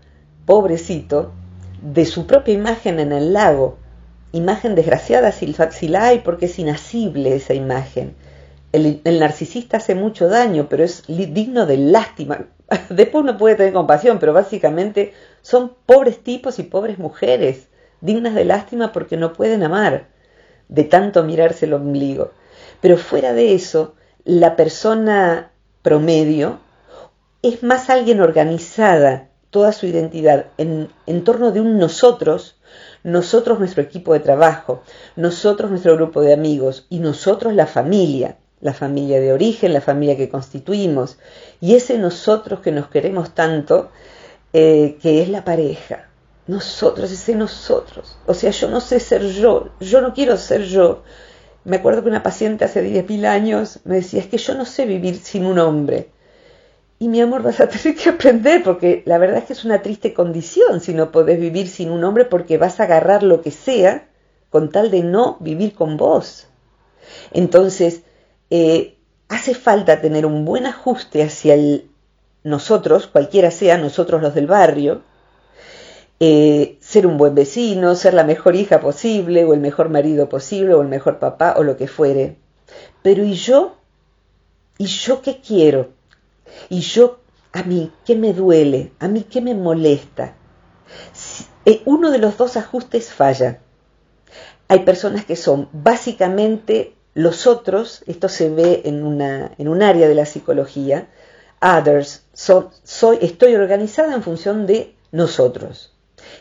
pobrecito, 0.50 1.30
de 1.80 2.04
su 2.04 2.26
propia 2.26 2.54
imagen 2.54 2.98
en 2.98 3.12
el 3.12 3.32
lago. 3.32 3.78
Imagen 4.32 4.74
desgraciada 4.74 5.30
si, 5.30 5.46
la 5.86 6.06
hay 6.06 6.18
porque 6.18 6.46
es 6.46 6.58
inasible 6.58 7.36
esa 7.36 7.54
imagen. 7.54 8.16
El, 8.72 9.00
narcisista 9.04 9.76
hace 9.76 9.94
mucho 9.94 10.28
daño, 10.28 10.66
pero 10.68 10.82
es 10.82 11.04
digno 11.06 11.66
de 11.66 11.76
lástima. 11.76 12.46
Después 12.90 13.22
uno 13.22 13.38
puede 13.38 13.54
tener 13.54 13.72
compasión, 13.72 14.18
pero 14.18 14.32
básicamente 14.32 15.14
son 15.40 15.72
pobres 15.86 16.18
tipos 16.18 16.58
y 16.58 16.64
pobres 16.64 16.98
mujeres, 16.98 17.68
dignas 18.00 18.34
de 18.34 18.44
lástima 18.44 18.90
porque 18.90 19.16
no 19.16 19.32
pueden 19.32 19.62
amar, 19.62 20.08
de 20.68 20.82
tanto 20.82 21.22
mirarse 21.22 21.66
el 21.66 21.74
ombligo. 21.74 22.32
Pero 22.80 22.96
fuera 22.96 23.34
de 23.34 23.54
eso, 23.54 23.94
la 24.24 24.56
persona 24.56 25.52
promedio 25.82 26.58
es 27.40 27.62
más 27.62 27.88
alguien 27.88 28.20
organizada, 28.20 29.29
toda 29.50 29.72
su 29.72 29.86
identidad 29.86 30.46
en, 30.58 30.88
en 31.06 31.24
torno 31.24 31.50
de 31.50 31.60
un 31.60 31.78
nosotros, 31.78 32.56
nosotros 33.02 33.58
nuestro 33.58 33.82
equipo 33.82 34.12
de 34.12 34.20
trabajo, 34.20 34.82
nosotros 35.16 35.70
nuestro 35.70 35.96
grupo 35.96 36.22
de 36.22 36.32
amigos 36.32 36.86
y 36.88 37.00
nosotros 37.00 37.54
la 37.54 37.66
familia, 37.66 38.36
la 38.60 38.74
familia 38.74 39.20
de 39.20 39.32
origen, 39.32 39.72
la 39.72 39.80
familia 39.80 40.16
que 40.16 40.28
constituimos, 40.28 41.18
y 41.60 41.74
ese 41.74 41.98
nosotros 41.98 42.60
que 42.60 42.72
nos 42.72 42.88
queremos 42.88 43.34
tanto, 43.34 43.90
eh, 44.52 44.98
que 45.00 45.22
es 45.22 45.28
la 45.28 45.44
pareja. 45.44 46.08
Nosotros, 46.46 47.10
ese 47.10 47.34
nosotros. 47.34 48.16
O 48.26 48.34
sea, 48.34 48.50
yo 48.50 48.68
no 48.68 48.80
sé 48.80 48.98
ser 49.00 49.24
yo, 49.24 49.70
yo 49.80 50.00
no 50.00 50.12
quiero 50.12 50.36
ser 50.36 50.62
yo. 50.64 51.02
Me 51.64 51.76
acuerdo 51.76 52.02
que 52.02 52.08
una 52.08 52.22
paciente 52.22 52.64
hace 52.64 52.82
10.000 52.82 53.26
años 53.26 53.80
me 53.84 53.96
decía, 53.96 54.20
es 54.20 54.26
que 54.26 54.38
yo 54.38 54.54
no 54.54 54.64
sé 54.64 54.86
vivir 54.86 55.16
sin 55.16 55.46
un 55.46 55.58
hombre. 55.58 56.10
Y 57.02 57.08
mi 57.08 57.22
amor, 57.22 57.42
vas 57.42 57.58
a 57.60 57.66
tener 57.68 57.96
que 57.96 58.10
aprender, 58.10 58.62
porque 58.62 59.02
la 59.06 59.16
verdad 59.16 59.38
es 59.38 59.44
que 59.44 59.52
es 59.54 59.64
una 59.64 59.80
triste 59.80 60.12
condición 60.12 60.82
si 60.82 60.92
no 60.92 61.10
podés 61.10 61.40
vivir 61.40 61.66
sin 61.66 61.90
un 61.90 62.04
hombre, 62.04 62.26
porque 62.26 62.58
vas 62.58 62.78
a 62.78 62.82
agarrar 62.82 63.22
lo 63.22 63.40
que 63.40 63.50
sea 63.50 64.06
con 64.50 64.70
tal 64.70 64.90
de 64.90 65.02
no 65.02 65.38
vivir 65.40 65.74
con 65.74 65.96
vos. 65.96 66.48
Entonces, 67.32 68.02
eh, 68.50 68.98
hace 69.28 69.54
falta 69.54 70.02
tener 70.02 70.26
un 70.26 70.44
buen 70.44 70.66
ajuste 70.66 71.22
hacia 71.22 71.56
nosotros, 72.44 73.06
cualquiera 73.06 73.50
sea, 73.50 73.78
nosotros 73.78 74.20
los 74.20 74.34
del 74.34 74.46
barrio, 74.46 75.00
eh, 76.20 76.76
ser 76.80 77.06
un 77.06 77.16
buen 77.16 77.34
vecino, 77.34 77.94
ser 77.94 78.12
la 78.12 78.24
mejor 78.24 78.56
hija 78.56 78.78
posible, 78.78 79.46
o 79.46 79.54
el 79.54 79.60
mejor 79.60 79.88
marido 79.88 80.28
posible, 80.28 80.74
o 80.74 80.82
el 80.82 80.88
mejor 80.88 81.18
papá, 81.18 81.54
o 81.56 81.62
lo 81.62 81.78
que 81.78 81.88
fuere. 81.88 82.36
Pero 83.00 83.24
¿y 83.24 83.32
yo? 83.32 83.76
¿Y 84.76 84.84
yo 84.84 85.22
qué 85.22 85.40
quiero? 85.40 85.98
Y 86.68 86.80
yo, 86.80 87.20
a 87.52 87.62
mí, 87.62 87.92
¿qué 88.04 88.16
me 88.16 88.32
duele? 88.32 88.92
¿A 88.98 89.08
mí 89.08 89.24
qué 89.24 89.40
me 89.40 89.54
molesta? 89.54 90.34
Eh, 91.64 91.82
uno 91.84 92.10
de 92.10 92.18
los 92.18 92.36
dos 92.36 92.56
ajustes 92.56 93.12
falla. 93.12 93.60
Hay 94.68 94.80
personas 94.80 95.24
que 95.24 95.36
son 95.36 95.68
básicamente 95.72 96.94
los 97.14 97.46
otros, 97.46 98.02
esto 98.06 98.28
se 98.28 98.50
ve 98.50 98.82
en, 98.84 99.04
una, 99.04 99.52
en 99.58 99.68
un 99.68 99.82
área 99.82 100.08
de 100.08 100.14
la 100.14 100.26
psicología, 100.26 101.08
others, 101.60 102.24
soy, 102.32 103.18
estoy 103.20 103.54
organizada 103.56 104.14
en 104.14 104.22
función 104.22 104.66
de 104.66 104.94
nosotros. 105.12 105.92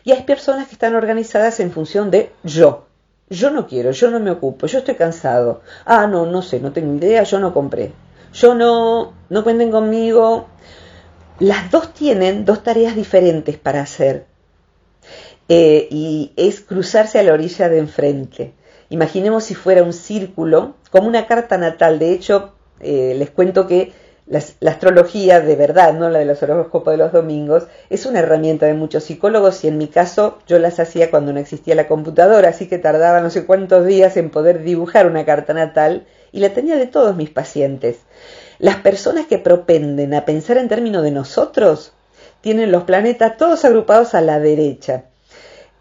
Y 0.03 0.11
hay 0.11 0.23
personas 0.23 0.67
que 0.67 0.73
están 0.75 0.95
organizadas 0.95 1.59
en 1.59 1.71
función 1.71 2.11
de 2.11 2.31
yo, 2.43 2.87
Yo 3.29 3.51
no 3.51 3.67
quiero, 3.67 3.91
yo 3.91 4.11
no 4.11 4.19
me 4.19 4.31
ocupo, 4.31 4.67
yo 4.67 4.79
estoy 4.79 4.95
cansado. 4.95 5.61
Ah, 5.85 6.07
no, 6.07 6.25
no 6.25 6.41
sé, 6.41 6.59
no 6.59 6.71
tengo 6.73 6.95
idea, 6.95 7.23
yo 7.23 7.39
no 7.39 7.53
compré. 7.53 7.93
Yo 8.33 8.55
no, 8.55 9.13
no 9.29 9.43
cuenten 9.43 9.71
conmigo. 9.71 10.47
Las 11.39 11.71
dos 11.71 11.93
tienen 11.93 12.45
dos 12.45 12.63
tareas 12.63 12.95
diferentes 12.95 13.57
para 13.57 13.81
hacer. 13.81 14.25
Eh, 15.47 15.87
y 15.89 16.31
es 16.35 16.61
cruzarse 16.61 17.19
a 17.19 17.23
la 17.23 17.33
orilla 17.33 17.69
de 17.69 17.79
enfrente. 17.79 18.53
Imaginemos 18.89 19.43
si 19.45 19.55
fuera 19.55 19.83
un 19.83 19.93
círculo, 19.93 20.75
como 20.91 21.07
una 21.07 21.27
carta 21.27 21.57
natal. 21.57 21.99
De 21.99 22.11
hecho, 22.11 22.53
eh, 22.79 23.15
les 23.17 23.31
cuento 23.31 23.67
que 23.67 23.93
la 24.29 24.69
astrología 24.69 25.41
de 25.41 25.55
verdad, 25.55 25.93
no 25.93 26.07
la 26.09 26.19
de 26.19 26.25
los 26.25 26.41
horóscopos 26.43 26.91
de 26.91 26.97
los 26.97 27.11
domingos, 27.11 27.65
es 27.89 28.05
una 28.05 28.19
herramienta 28.19 28.67
de 28.67 28.75
muchos 28.75 29.03
psicólogos 29.05 29.63
y 29.63 29.69
en 29.69 29.79
mi 29.79 29.87
caso 29.87 30.37
yo 30.45 30.59
las 30.59 30.79
hacía 30.79 31.09
cuando 31.09 31.33
no 31.33 31.39
existía 31.39 31.73
la 31.73 31.87
computadora, 31.87 32.49
así 32.49 32.67
que 32.67 32.77
tardaba 32.77 33.21
no 33.21 33.31
sé 33.31 33.47
cuántos 33.47 33.87
días 33.87 34.17
en 34.17 34.29
poder 34.29 34.61
dibujar 34.61 35.07
una 35.07 35.25
carta 35.25 35.53
natal 35.53 36.05
y 36.31 36.39
la 36.39 36.49
tenía 36.49 36.75
de 36.77 36.87
todos 36.87 37.15
mis 37.15 37.29
pacientes. 37.29 37.97
Las 38.59 38.77
personas 38.77 39.25
que 39.27 39.37
propenden 39.37 40.13
a 40.13 40.25
pensar 40.25 40.57
en 40.57 40.67
términos 40.67 41.03
de 41.03 41.11
nosotros 41.11 41.93
tienen 42.41 42.71
los 42.71 42.83
planetas 42.83 43.37
todos 43.37 43.65
agrupados 43.65 44.13
a 44.13 44.21
la 44.21 44.39
derecha. 44.39 45.05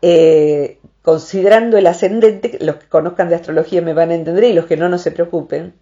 Eh, 0.01 0.79
considerando 1.03 1.77
el 1.77 1.87
ascendente, 1.87 2.59
los 2.61 2.77
que 2.77 2.87
conozcan 2.87 3.29
de 3.29 3.35
astrología 3.35 3.83
me 3.83 3.95
van 3.95 4.11
a 4.11 4.15
entender 4.15 4.45
y 4.45 4.53
los 4.53 4.67
que 4.67 4.77
no, 4.77 4.89
no 4.89 4.99
se 4.99 5.11
preocupen. 5.11 5.75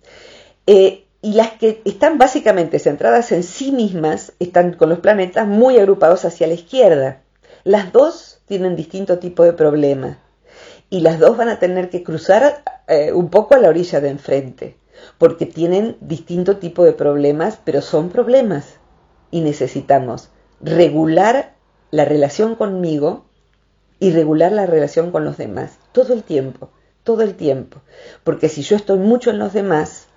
Eh, 0.67 1.05
y 1.23 1.33
las 1.33 1.53
que 1.53 1.83
están 1.85 2.19
básicamente 2.19 2.79
centradas 2.79 3.33
en 3.33 3.43
sí 3.43 3.73
mismas 3.73 4.33
están 4.39 4.75
con 4.75 4.89
los 4.89 5.01
planetas 5.01 5.47
muy 5.47 5.79
agrupados 5.79 6.25
hacia 6.25 6.47
la 6.47 6.55
izquierda. 6.55 7.23
Las 7.65 7.93
dos 7.93 8.41
tienen 8.47 8.77
distinto 8.77 9.19
tipo 9.19 9.43
de 9.43 9.53
problema 9.53 10.19
y 10.91 11.01
las 11.01 11.19
dos 11.19 11.37
van 11.37 11.49
a 11.49 11.59
tener 11.59 11.91
que 11.91 12.03
cruzar 12.03 12.63
eh, 12.89 13.13
un 13.13 13.29
poco 13.31 13.55
a 13.55 13.59
la 13.59 13.69
orilla 13.69 14.01
de 14.01 14.11
enfrente 14.11 14.77
porque 15.19 15.47
tienen 15.47 15.97
distinto 16.01 16.57
tipo 16.57 16.85
de 16.85 16.93
problemas, 16.93 17.59
pero 17.65 17.83
son 17.83 18.09
problemas 18.09 18.77
y 19.31 19.41
necesitamos 19.41 20.31
regular 20.61 21.55
la 21.91 22.05
relación 22.05 22.55
conmigo 22.55 23.25
y 23.99 24.11
regular 24.11 24.53
la 24.53 24.67
relación 24.67 25.11
con 25.11 25.25
los 25.25 25.37
demás 25.37 25.79
todo 25.93 26.13
el 26.13 26.23
tiempo, 26.23 26.71
todo 27.05 27.23
el 27.23 27.35
tiempo, 27.35 27.81
porque 28.25 28.49
si 28.49 28.63
yo 28.63 28.77
estoy 28.77 28.99
mucho 28.99 29.31
en 29.31 29.39
los 29.39 29.53
demás, 29.53 30.09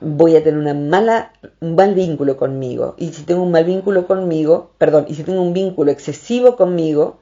voy 0.00 0.34
a 0.34 0.42
tener 0.42 0.58
una 0.58 0.74
mala, 0.74 1.32
un 1.60 1.76
mal 1.76 1.94
vínculo 1.94 2.36
conmigo. 2.36 2.96
Y 2.98 3.12
si 3.12 3.22
tengo 3.22 3.42
un 3.42 3.52
mal 3.52 3.64
vínculo 3.64 4.08
conmigo, 4.08 4.72
perdón, 4.78 5.06
y 5.08 5.14
si 5.14 5.22
tengo 5.22 5.40
un 5.40 5.52
vínculo 5.52 5.92
excesivo 5.92 6.56
conmigo, 6.56 7.18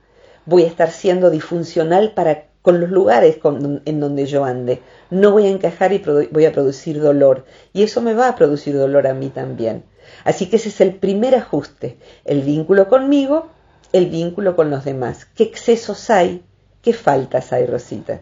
voy 0.47 0.63
a 0.63 0.67
estar 0.67 0.91
siendo 0.91 1.29
disfuncional 1.29 2.13
para 2.15 2.50
con 2.63 2.81
los 2.81 2.91
lugares 2.91 3.39
en 3.85 4.01
donde 4.01 4.27
yo 4.27 4.45
ande. 4.45 4.81
No 5.11 5.33
voy 5.33 5.47
a 5.47 5.51
encajar 5.51 5.93
y 5.93 5.99
voy 6.31 6.45
a 6.45 6.53
producir 6.53 7.01
dolor. 7.01 7.45
Y 7.73 7.83
eso 7.83 8.01
me 8.01 8.15
va 8.15 8.29
a 8.29 8.37
producir 8.37 8.77
dolor 8.77 9.07
a 9.07 9.15
mí 9.15 9.29
también. 9.29 9.85
Así 10.25 10.49
que 10.49 10.57
ese 10.57 10.69
es 10.69 10.81
el 10.81 10.95
primer 10.95 11.35
ajuste. 11.35 11.99
El 12.25 12.43
vínculo 12.43 12.89
conmigo, 12.89 13.49
el 13.93 14.07
vínculo 14.07 14.57
con 14.57 14.71
los 14.71 14.85
demás. 14.85 15.25
¿Qué 15.25 15.45
excesos 15.45 16.11
hay? 16.11 16.45
¿Qué 16.83 16.93
faltas 16.93 17.53
hay, 17.53 17.67
Rosita? 17.67 18.21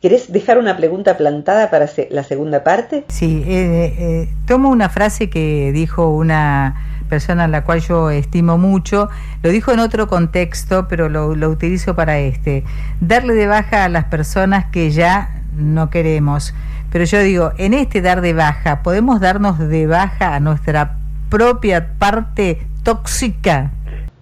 ¿Querés 0.00 0.30
dejar 0.30 0.58
una 0.58 0.76
pregunta 0.76 1.16
plantada 1.16 1.70
para 1.70 1.88
la 2.10 2.22
segunda 2.22 2.62
parte? 2.62 3.04
Sí, 3.08 3.42
eh, 3.46 3.94
eh, 3.98 4.28
tomo 4.46 4.68
una 4.68 4.90
frase 4.90 5.30
que 5.30 5.72
dijo 5.72 6.10
una 6.10 7.00
persona 7.08 7.44
a 7.44 7.48
la 7.48 7.64
cual 7.64 7.80
yo 7.80 8.10
estimo 8.10 8.58
mucho, 8.58 9.08
lo 9.42 9.50
dijo 9.50 9.72
en 9.72 9.78
otro 9.78 10.06
contexto, 10.06 10.86
pero 10.88 11.08
lo, 11.08 11.34
lo 11.34 11.48
utilizo 11.48 11.96
para 11.96 12.18
este, 12.18 12.64
darle 13.00 13.34
de 13.34 13.46
baja 13.46 13.84
a 13.84 13.88
las 13.88 14.04
personas 14.04 14.66
que 14.70 14.90
ya 14.90 15.42
no 15.56 15.88
queremos. 15.88 16.52
Pero 16.92 17.04
yo 17.04 17.20
digo, 17.20 17.52
en 17.56 17.74
este 17.74 18.02
dar 18.02 18.20
de 18.20 18.34
baja, 18.34 18.82
¿podemos 18.82 19.20
darnos 19.20 19.58
de 19.58 19.86
baja 19.86 20.34
a 20.34 20.40
nuestra 20.40 20.98
propia 21.30 21.94
parte 21.98 22.66
tóxica? 22.82 23.72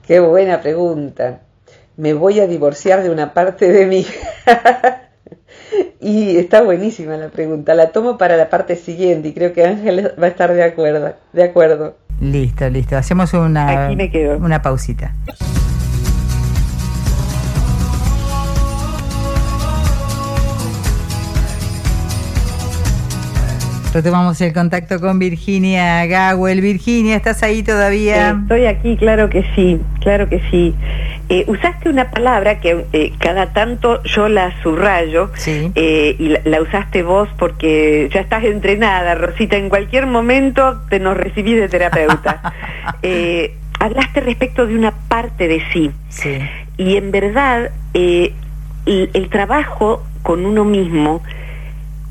Qué 0.07 0.21
buena 0.21 0.61
pregunta. 0.61 1.41
Me 1.97 2.15
voy 2.15 2.41
a 2.41 2.47
divorciar 2.47 3.03
de 3.03 3.11
una 3.11 3.33
parte 3.35 3.71
de 3.71 3.87
mí. 3.87 4.07
Y 6.01 6.37
está 6.37 6.63
buenísima 6.63 7.17
la 7.17 7.29
pregunta. 7.29 7.75
La 7.75 7.91
tomo 7.91 8.19
para 8.19 8.37
la 8.37 8.51
parte 8.51 8.77
siguiente 8.77 9.29
y 9.29 9.33
creo 9.33 9.53
que 9.53 9.65
Ángel 9.65 10.13
va 10.21 10.27
a 10.27 10.31
estar 10.31 10.53
de 10.53 10.63
acuerdo. 10.63 11.15
De 11.33 11.43
acuerdo. 11.43 11.97
Listo, 12.21 12.69
listo. 12.69 12.97
Hacemos 12.97 13.33
una, 13.35 13.91
una 14.39 14.63
pausita. 14.63 15.15
Retomamos 23.95 24.41
el 24.41 24.53
contacto 24.53 24.99
con 24.99 25.21
Virginia 25.21 26.05
Gawel. 26.07 26.61
Virginia, 26.61 27.15
¿estás 27.15 27.45
ahí 27.45 27.63
todavía? 27.63 28.37
estoy 28.43 28.67
aquí, 28.67 28.97
claro 28.97 29.31
que 29.31 29.45
sí, 29.55 29.81
claro 30.01 30.29
que 30.29 30.43
sí. 30.51 30.75
Eh, 31.29 31.45
usaste 31.47 31.91
una 31.91 32.11
palabra 32.11 32.59
que 32.59 32.87
eh, 32.93 33.13
cada 33.21 33.53
tanto 33.53 34.03
yo 34.03 34.29
la 34.29 34.53
subrayo 34.65 35.31
eh, 35.47 36.17
y 36.19 36.35
la, 36.49 36.61
usaste 36.61 37.05
vos 37.05 37.29
porque 37.39 38.11
ya 38.13 38.23
estás 38.23 38.43
entrenada, 38.43 39.15
Rosita, 39.15 39.57
en 39.59 39.69
cualquier 39.69 40.07
momento 40.07 40.81
te 40.91 40.99
nos 40.99 41.17
recibís 41.17 41.61
de 41.61 41.69
terapeuta. 41.69 42.53
hablaste 43.79 44.21
respecto 44.23 44.67
de 44.67 44.75
una 44.77 44.91
parte 44.91 45.47
de 45.47 45.63
sí. 45.73 45.93
sí. 46.09 46.41
Y 46.79 46.97
en 46.97 47.13
verdad, 47.13 47.71
el 47.95 49.29
trabajo 49.31 50.03
con 50.25 50.45
uno 50.47 50.65
mismo 50.65 51.23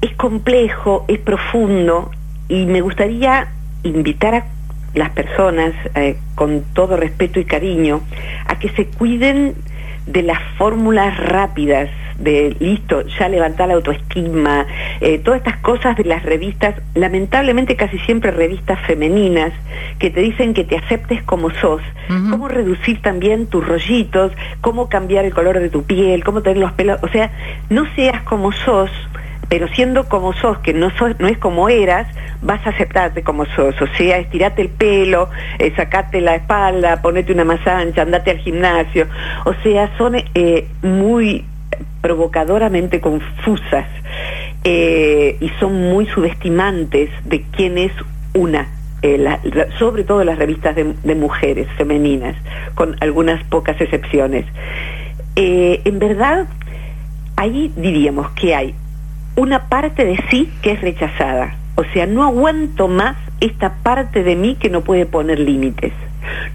es 0.03 0.13
complejo, 0.15 1.05
es 1.07 1.17
profundo 1.19 2.11
y 2.49 2.65
me 2.65 2.81
gustaría 2.81 3.47
invitar 3.83 4.35
a 4.35 4.45
las 4.93 5.11
personas, 5.11 5.73
eh, 5.95 6.17
con 6.35 6.63
todo 6.73 6.97
respeto 6.97 7.39
y 7.39 7.45
cariño, 7.45 8.01
a 8.45 8.59
que 8.59 8.67
se 8.69 8.85
cuiden 8.85 9.55
de 10.05 10.23
las 10.23 10.39
fórmulas 10.57 11.17
rápidas, 11.17 11.89
de 12.19 12.55
listo, 12.59 13.03
ya 13.17 13.29
levantar 13.29 13.69
la 13.69 13.75
autoestima, 13.75 14.67
eh, 14.99 15.19
todas 15.19 15.39
estas 15.39 15.57
cosas 15.57 15.95
de 15.95 16.03
las 16.03 16.23
revistas, 16.23 16.75
lamentablemente 16.95 17.77
casi 17.77 17.97
siempre 17.99 18.31
revistas 18.31 18.79
femeninas, 18.85 19.53
que 19.99 20.09
te 20.09 20.19
dicen 20.19 20.53
que 20.53 20.65
te 20.65 20.77
aceptes 20.77 21.23
como 21.23 21.49
sos, 21.51 21.81
cómo 22.29 22.49
reducir 22.49 23.01
también 23.01 23.47
tus 23.47 23.65
rollitos, 23.65 24.33
cómo 24.59 24.89
cambiar 24.89 25.23
el 25.23 25.33
color 25.33 25.59
de 25.59 25.69
tu 25.69 25.83
piel, 25.83 26.25
cómo 26.25 26.41
tener 26.41 26.57
los 26.57 26.73
pelos, 26.73 26.99
o 27.01 27.07
sea, 27.07 27.31
no 27.69 27.85
seas 27.95 28.21
como 28.23 28.51
sos, 28.51 28.91
pero 29.53 29.67
siendo 29.67 30.09
como 30.09 30.33
sos, 30.33 30.57
que 30.63 30.73
no, 30.73 30.89
sos, 30.97 31.11
no 31.19 31.27
es 31.27 31.37
como 31.37 31.69
eras, 31.69 32.07
vas 32.41 32.65
a 32.65 32.71
aceptarte 32.71 33.21
como 33.21 33.45
sos. 33.45 33.79
O 33.79 33.85
sea, 33.95 34.17
estirate 34.17 34.63
el 34.63 34.69
pelo, 34.69 35.29
eh, 35.59 35.71
sacate 35.75 36.21
la 36.21 36.33
espalda, 36.33 37.03
ponete 37.03 37.31
una 37.31 37.45
más 37.45 37.59
ancha, 37.67 38.01
andate 38.01 38.31
al 38.31 38.39
gimnasio. 38.39 39.05
O 39.45 39.53
sea, 39.61 39.95
son 39.95 40.15
eh, 40.15 40.67
muy 40.81 41.45
provocadoramente 42.01 42.99
confusas 42.99 43.85
eh, 44.63 45.37
y 45.39 45.49
son 45.59 45.81
muy 45.81 46.07
subestimantes 46.07 47.11
de 47.23 47.43
quién 47.55 47.77
es 47.77 47.91
una. 48.33 48.69
sobre 49.77 50.03
todo 50.03 50.23
las 50.23 50.39
revistas 50.39 50.75
de, 50.75 51.13
mujeres 51.13 51.67
femeninas, 51.77 52.35
con 52.73 52.95
algunas 53.01 53.43
pocas 53.43 53.79
excepciones. 53.79 54.45
en 55.35 55.99
verdad, 55.99 56.47
ahí 57.35 57.71
diríamos 57.75 58.31
que 58.31 58.55
hay 58.55 58.73
una 59.35 59.67
parte 59.69 60.05
de 60.05 60.17
sí 60.29 60.49
que 60.61 60.71
es 60.71 60.81
rechazada. 60.81 61.55
O 61.75 61.83
sea, 61.85 62.05
no 62.05 62.23
aguanto 62.23 62.87
más 62.87 63.17
esta 63.39 63.73
parte 63.81 64.23
de 64.23 64.35
mí 64.35 64.55
que 64.55 64.69
no 64.69 64.81
puede 64.81 65.05
poner 65.05 65.39
límites. 65.39 65.91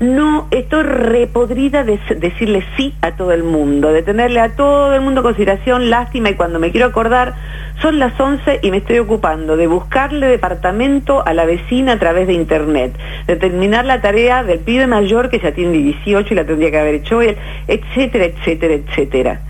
No 0.01 0.47
estoy 0.51 0.85
repodrida 0.85 1.85
de 1.85 1.99
decirle 2.17 2.65
sí 2.77 2.95
a 3.03 3.13
todo 3.17 3.33
el 3.33 3.43
mundo, 3.43 3.93
de 3.93 4.03
tenerle 4.03 4.41
a 4.41 4.55
todo 4.55 4.95
el 4.95 5.01
mundo 5.01 5.23
consideración, 5.23 5.91
lástima 5.91 6.31
y 6.31 6.35
cuando 6.35 6.59
me 6.59 6.71
quiero 6.71 6.87
acordar 6.87 7.35
son 7.83 7.99
las 7.99 8.19
11 8.19 8.61
y 8.63 8.71
me 8.71 8.79
estoy 8.79 8.99
ocupando 8.99 9.57
de 9.57 9.67
buscarle 9.67 10.27
departamento 10.27 11.27
a 11.27 11.35
la 11.35 11.45
vecina 11.45 11.93
a 11.93 11.99
través 11.99 12.27
de 12.27 12.33
internet, 12.33 12.97
de 13.27 13.37
terminar 13.37 13.85
la 13.85 14.01
tarea 14.01 14.43
del 14.43 14.61
pibe 14.61 14.87
mayor 14.87 15.29
que 15.29 15.39
ya 15.39 15.53
tiene 15.53 15.73
18 15.73 16.33
y 16.33 16.37
la 16.37 16.45
tendría 16.45 16.71
que 16.71 16.79
haber 16.79 16.95
hecho 16.95 17.21
él, 17.21 17.37
etcétera, 17.67 18.25
etcétera, 18.25 18.75
etcétera. 18.75 19.41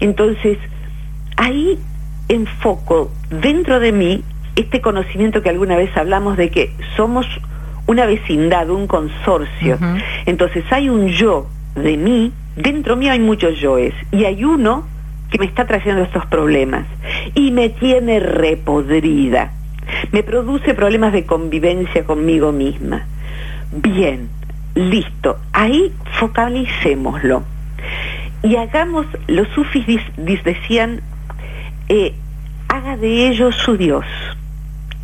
Entonces, 0.00 0.58
ahí 1.36 1.78
enfoco 2.28 3.10
dentro 3.30 3.80
de 3.80 3.92
mí 3.92 4.24
este 4.56 4.80
conocimiento 4.80 5.42
que 5.42 5.50
alguna 5.50 5.76
vez 5.76 5.94
hablamos 5.96 6.36
de 6.36 6.50
que 6.50 6.72
somos 6.96 7.26
una 7.86 8.06
vecindad, 8.06 8.70
un 8.70 8.86
consorcio. 8.86 9.78
Entonces 10.24 10.64
hay 10.70 10.88
un 10.88 11.08
yo 11.08 11.46
de 11.74 11.96
mí, 11.96 12.32
dentro 12.56 12.96
mío 12.96 13.12
hay 13.12 13.20
muchos 13.20 13.60
yoes, 13.60 13.94
y 14.10 14.24
hay 14.24 14.44
uno 14.44 14.86
que 15.30 15.38
me 15.38 15.46
está 15.46 15.66
trayendo 15.66 16.02
estos 16.02 16.24
problemas 16.26 16.86
y 17.34 17.50
me 17.50 17.68
tiene 17.68 18.20
repodrida. 18.20 19.52
Me 20.12 20.22
produce 20.22 20.74
problemas 20.74 21.12
de 21.12 21.26
convivencia 21.26 22.04
conmigo 22.04 22.52
misma. 22.52 23.06
Bien, 23.72 24.28
listo, 24.74 25.38
ahí 25.52 25.92
focalicémoslo. 26.18 27.42
Y 28.42 28.56
hagamos, 28.56 29.06
los 29.26 29.48
sufis 29.48 30.00
decían 30.44 31.02
eh, 31.88 32.14
haga 32.68 32.96
de 32.96 33.28
ellos 33.28 33.54
su 33.56 33.76
Dios. 33.76 34.04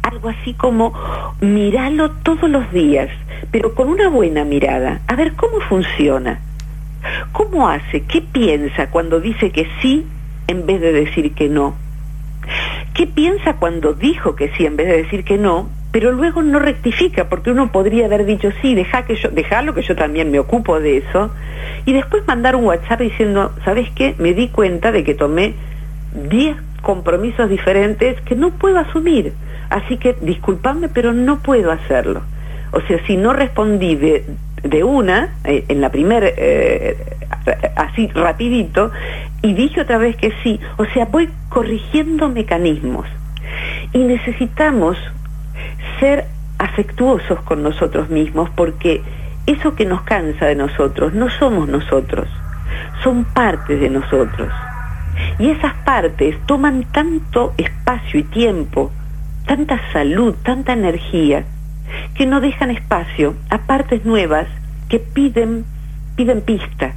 Algo 0.02 0.28
así 0.28 0.54
como 0.54 0.92
miralo 1.40 2.10
todos 2.10 2.50
los 2.50 2.70
días, 2.72 3.08
pero 3.50 3.74
con 3.74 3.88
una 3.88 4.08
buena 4.08 4.44
mirada, 4.44 5.00
a 5.06 5.14
ver 5.14 5.34
cómo 5.34 5.60
funciona. 5.60 6.40
¿Cómo 7.32 7.68
hace? 7.68 8.02
¿Qué 8.02 8.20
piensa 8.20 8.90
cuando 8.90 9.20
dice 9.20 9.50
que 9.50 9.66
sí 9.80 10.06
en 10.46 10.66
vez 10.66 10.80
de 10.80 10.92
decir 10.92 11.34
que 11.34 11.48
no? 11.48 11.74
¿Qué 12.94 13.06
piensa 13.06 13.54
cuando 13.54 13.94
dijo 13.94 14.36
que 14.36 14.50
sí 14.56 14.66
en 14.66 14.76
vez 14.76 14.88
de 14.88 15.02
decir 15.02 15.24
que 15.24 15.38
no? 15.38 15.68
Pero 15.92 16.12
luego 16.12 16.42
no 16.42 16.58
rectifica, 16.58 17.28
porque 17.28 17.50
uno 17.50 17.70
podría 17.70 18.06
haber 18.06 18.24
dicho 18.24 18.50
sí, 18.60 18.74
deja 18.74 19.02
que 19.02 19.16
yo, 19.16 19.30
dejalo 19.30 19.74
que 19.74 19.82
yo 19.82 19.94
también 19.94 20.30
me 20.30 20.38
ocupo 20.38 20.80
de 20.80 20.98
eso, 20.98 21.30
y 21.84 21.92
después 21.92 22.26
mandar 22.26 22.56
un 22.56 22.64
WhatsApp 22.64 23.00
diciendo, 23.00 23.52
¿sabes 23.64 23.90
qué? 23.94 24.14
Me 24.18 24.32
di 24.32 24.48
cuenta 24.48 24.90
de 24.90 25.04
que 25.04 25.14
tomé 25.14 25.54
10 26.30 26.56
compromisos 26.82 27.48
diferentes 27.48 28.20
que 28.22 28.34
no 28.34 28.50
puedo 28.50 28.78
asumir. 28.78 29.32
Así 29.70 29.96
que 29.96 30.16
disculpadme, 30.20 30.88
pero 30.88 31.12
no 31.12 31.38
puedo 31.38 31.72
hacerlo. 31.72 32.22
O 32.72 32.80
sea, 32.82 33.04
si 33.06 33.16
no 33.16 33.32
respondí 33.32 33.96
de, 33.96 34.24
de 34.62 34.84
una, 34.84 35.34
eh, 35.44 35.64
en 35.68 35.80
la 35.80 35.90
primera, 35.90 36.26
eh, 36.28 36.96
así 37.76 38.08
rapidito, 38.08 38.90
y 39.42 39.54
dije 39.54 39.80
otra 39.80 39.98
vez 39.98 40.16
que 40.16 40.32
sí, 40.42 40.60
o 40.76 40.84
sea, 40.86 41.06
voy 41.06 41.28
corrigiendo 41.48 42.28
mecanismos. 42.28 43.06
Y 43.92 43.98
necesitamos 43.98 44.96
ser 46.00 46.26
afectuosos 46.58 47.40
con 47.42 47.62
nosotros 47.62 48.08
mismos 48.08 48.48
porque 48.50 49.02
eso 49.46 49.74
que 49.74 49.84
nos 49.84 50.02
cansa 50.02 50.46
de 50.46 50.54
nosotros 50.54 51.12
no 51.12 51.28
somos 51.30 51.68
nosotros, 51.68 52.28
son 53.02 53.24
partes 53.24 53.80
de 53.80 53.90
nosotros. 53.90 54.48
Y 55.38 55.50
esas 55.50 55.74
partes 55.84 56.36
toman 56.46 56.84
tanto 56.92 57.54
espacio 57.56 58.20
y 58.20 58.24
tiempo, 58.24 58.90
tanta 59.46 59.80
salud, 59.92 60.34
tanta 60.42 60.72
energía, 60.72 61.44
que 62.14 62.26
no 62.26 62.40
dejan 62.40 62.70
espacio 62.70 63.34
a 63.50 63.58
partes 63.58 64.04
nuevas 64.04 64.46
que 64.88 64.98
piden, 64.98 65.64
piden 66.16 66.40
pista. 66.42 66.94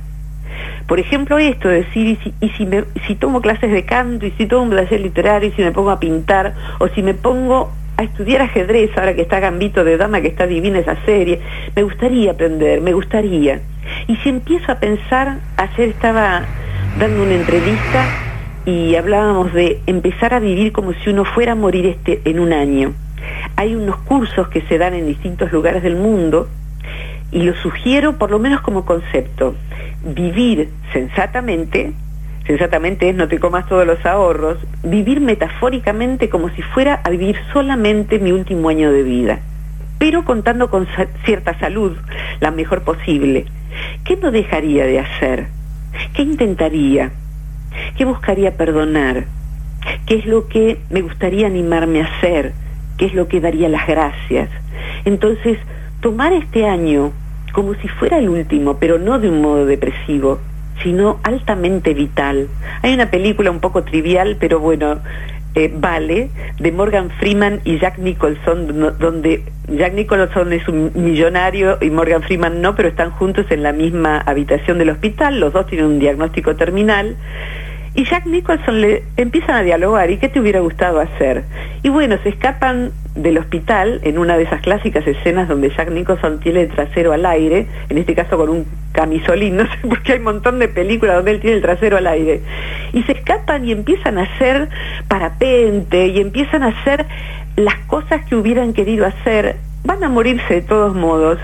Por 0.88 1.00
ejemplo, 1.00 1.38
esto 1.38 1.68
de 1.68 1.84
decir, 1.84 2.20
y, 2.40 2.50
si, 2.50 2.66
me, 2.66 2.84
si 3.08 3.16
tomo 3.16 3.42
clases 3.42 3.72
de 3.72 3.86
canto, 3.86 4.26
y 4.26 4.32
si 4.32 4.46
tomo 4.46 4.64
un 4.64 4.70
taller 4.70 5.00
literario, 5.02 5.50
y 5.50 5.52
si 5.54 5.62
me 5.62 5.72
pongo 5.72 5.92
a 5.92 6.00
pintar, 6.00 6.54
o 6.80 6.88
si 6.90 7.02
me 7.02 7.14
pongo 7.14 7.72
a 7.98 8.04
estudiar 8.04 8.42
ajedrez, 8.42 8.92
ahora 8.98 9.16
que 9.16 9.22
está 9.22 9.40
Gambito 9.40 9.84
de 9.84 9.98
Dama, 9.98 10.22
que 10.22 10.28
está 10.28 10.46
divina 10.46 10.80
esa 10.80 10.98
serie, 11.06 11.42
me 11.76 11.84
gustaría 11.84 12.32
aprender, 12.32 12.82
me 12.82 12.94
gustaría. 12.94 13.62
Y 14.08 14.16
si 14.18 14.30
empiezo 14.30 14.72
a 14.72 14.76
pensar, 14.76 15.40
ayer 15.58 15.90
estaba 15.90 16.44
dando 17.00 17.24
una 17.24 17.36
entrevista 17.36 18.06
y 18.66 18.96
hablábamos 18.96 19.54
de 19.54 19.82
empezar 19.86 20.34
a 20.34 20.40
vivir 20.40 20.72
como 20.72 20.94
si 20.94 21.10
uno 21.10 21.26
fuera 21.26 21.52
a 21.52 21.56
morir 21.56 21.86
este, 21.86 22.22
en 22.24 22.40
un 22.40 22.54
año. 22.54 22.94
Hay 23.58 23.76
unos 23.76 23.98
cursos 23.98 24.48
que 24.48 24.62
se 24.62 24.78
dan 24.78 24.94
en 24.94 25.06
distintos 25.06 25.52
lugares 25.52 25.84
del 25.84 25.98
mundo 25.98 26.48
y 27.32 27.42
lo 27.42 27.54
sugiero 27.56 28.18
por 28.18 28.32
lo 28.32 28.40
menos 28.40 28.62
como 28.62 28.86
concepto. 28.86 29.56
Vivir 30.06 30.70
sensatamente, 30.94 31.92
sensatamente 32.48 33.10
es 33.10 33.16
no 33.16 33.28
te 33.28 33.40
comas 33.40 33.68
todos 33.68 33.86
los 33.86 34.06
ahorros, 34.06 34.58
vivir 34.84 35.20
metafóricamente 35.20 36.30
como 36.30 36.50
si 36.50 36.62
fuera 36.62 37.02
a 37.04 37.10
vivir 37.10 37.38
solamente 37.52 38.20
mi 38.20 38.32
último 38.32 38.70
año 38.70 38.94
de 38.94 39.04
vida, 39.04 39.40
pero 40.00 40.24
contando 40.24 40.70
con 40.70 40.88
cierta 41.26 41.60
salud, 41.60 41.98
la 42.40 42.52
mejor 42.52 42.84
posible. 42.84 43.46
¿Qué 44.06 44.16
no 44.16 44.32
dejaría 44.32 44.86
de 44.86 45.00
hacer? 45.00 45.48
¿Qué 46.14 46.22
intentaría? 46.22 47.12
¿Qué 47.98 48.06
buscaría 48.06 48.58
perdonar? 48.58 49.26
¿Qué 50.06 50.16
es 50.16 50.26
lo 50.26 50.48
que 50.48 50.80
me 50.90 51.02
gustaría 51.02 51.48
animarme 51.48 52.02
a 52.02 52.06
hacer? 52.06 52.54
¿Qué 52.98 53.06
es 53.06 53.14
lo 53.14 53.28
que 53.28 53.42
daría 53.42 53.70
las 53.70 53.88
gracias? 53.88 54.50
Entonces, 55.04 55.58
tomar 56.02 56.34
este 56.34 56.68
año 56.68 57.12
como 57.52 57.74
si 57.76 57.88
fuera 57.88 58.18
el 58.18 58.28
último, 58.28 58.78
pero 58.80 59.00
no 59.00 59.18
de 59.18 59.30
un 59.30 59.42
modo 59.42 59.66
depresivo, 59.66 60.40
sino 60.84 61.20
altamente 61.24 61.94
vital. 61.94 62.50
Hay 62.82 62.94
una 62.94 63.10
película 63.10 63.50
un 63.50 63.62
poco 63.62 63.84
trivial, 63.84 64.36
pero 64.40 64.60
bueno, 64.60 65.00
eh, 65.56 65.72
Vale, 65.74 66.30
de 66.60 66.72
Morgan 66.72 67.10
Freeman 67.20 67.62
y 67.63 67.80
Jack 67.80 67.98
Nicholson, 67.98 68.96
donde 69.00 69.44
Jack 69.70 69.94
Nicholson 69.94 70.54
es 70.54 70.68
un 70.68 70.91
millonario 70.94 71.78
y 71.82 71.89
Morgan 71.89 72.22
Freeman 72.22 72.62
no, 72.62 72.76
pero 72.76 72.89
están 72.89 73.12
juntos 73.12 73.46
en 73.50 73.63
la 73.63 73.72
misma 73.72 74.20
habitación 74.20 74.78
del 74.78 74.89
hospital, 74.89 75.39
los 75.39 75.54
dos 75.54 75.65
tienen 75.68 75.88
un 75.88 76.00
diagnóstico 76.00 76.56
terminal 76.56 77.15
y 77.96 78.04
Jack 78.04 78.26
Nicholson 78.26 78.82
le 78.82 79.04
empiezan 79.16 79.56
a 79.56 79.64
dialogar, 79.64 80.12
¿y 80.12 80.18
qué 80.18 80.28
te 80.28 80.42
hubiera 80.42 80.60
gustado 80.60 81.00
hacer? 81.00 81.44
Y 81.82 81.88
bueno, 81.88 82.18
se 82.24 82.30
escapan 82.30 82.92
del 83.16 83.38
hospital 83.38 84.02
en 84.04 84.18
una 84.18 84.38
de 84.38 84.44
esas 84.44 84.62
clásicas 84.62 85.08
escenas 85.08 85.48
donde 85.48 85.70
Jack 85.70 85.90
Nicholson 85.90 86.42
tiene 86.42 86.64
el 86.64 86.70
trasero 86.70 87.14
al 87.14 87.26
aire, 87.26 87.68
en 87.88 87.98
este 87.98 88.14
caso 88.14 88.38
con 88.38 88.50
un 88.50 88.66
camisolín, 88.92 89.56
no 89.56 89.64
sé 89.64 89.78
por 89.88 90.02
qué 90.04 90.14
hay 90.14 90.18
un 90.18 90.26
montón 90.26 90.60
de 90.60 90.68
películas 90.68 91.16
donde 91.16 91.32
él 91.32 91.40
tiene 91.40 91.56
el 91.56 91.62
trasero 91.62 91.96
al 91.96 92.08
aire. 92.08 92.42
Y 92.92 93.04
se 93.04 93.14
escapan 93.14 93.66
y 93.66 93.72
empiezan 93.72 94.18
a 94.18 94.24
hacer 94.24 94.68
parapente 95.08 96.08
y 96.08 96.20
empiezan 96.20 96.64
a 96.64 96.68
hacer 96.68 97.06
las 97.56 97.76
cosas 97.88 98.26
que 98.26 98.36
hubieran 98.36 98.74
querido 98.74 99.06
hacer. 99.06 99.56
Van 99.86 100.04
a 100.04 100.10
morirse 100.10 100.56
de 100.56 100.62
todos 100.62 100.94
modos, 100.94 101.40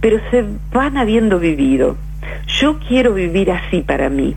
pero 0.00 0.20
se 0.30 0.44
van 0.72 0.98
habiendo 0.98 1.40
vivido. 1.40 1.96
Yo 2.46 2.78
quiero 2.78 3.12
vivir 3.12 3.50
así 3.50 3.80
para 3.80 4.08
mí. 4.08 4.36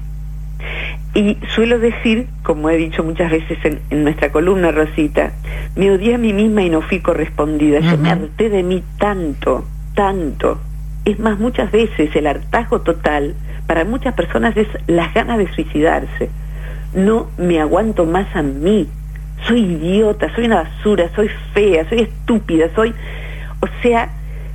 Y 1.15 1.37
suelo 1.55 1.79
decir, 1.79 2.27
como 2.43 2.69
he 2.69 2.77
dicho 2.77 3.03
muchas 3.03 3.31
veces 3.31 3.57
en, 3.63 4.03
nuestra 4.03 4.31
columna, 4.31 4.71
Rosita, 4.71 5.31
me 5.75 5.91
odié 5.91 6.15
a 6.15 6.17
mí 6.17 6.33
misma 6.33 6.61
y 6.61 6.69
no 6.69 6.81
fui 6.81 6.99
correspondida. 6.99 7.79
Yo 7.79 7.97
me 7.97 8.11
harté 8.11 8.49
de 8.49 8.61
mí 8.61 8.83
tanto, 8.99 9.65
tanto. 9.95 10.59
Es 11.05 11.17
más, 11.19 11.39
muchas 11.39 11.71
veces 11.71 12.15
el 12.15 12.27
hartazgo 12.27 12.81
total 12.81 13.33
para 13.65 13.85
muchas 13.85 14.13
personas 14.13 14.55
es 14.55 14.67
las 14.87 15.13
ganas 15.13 15.39
de 15.39 15.51
suicidarse. 15.53 16.29
No 16.93 17.27
me 17.37 17.59
aguanto 17.59 18.05
más 18.05 18.27
a 18.35 18.43
mí. 18.43 18.87
Soy 19.47 19.61
idiota, 19.61 20.33
soy 20.35 20.45
una 20.45 20.63
basura, 20.63 21.09
soy 21.15 21.29
fea, 21.53 21.87
soy 21.89 22.01
estúpida, 22.01 22.67
soy... 22.75 22.93
O 23.61 23.67
sea, 23.81 24.09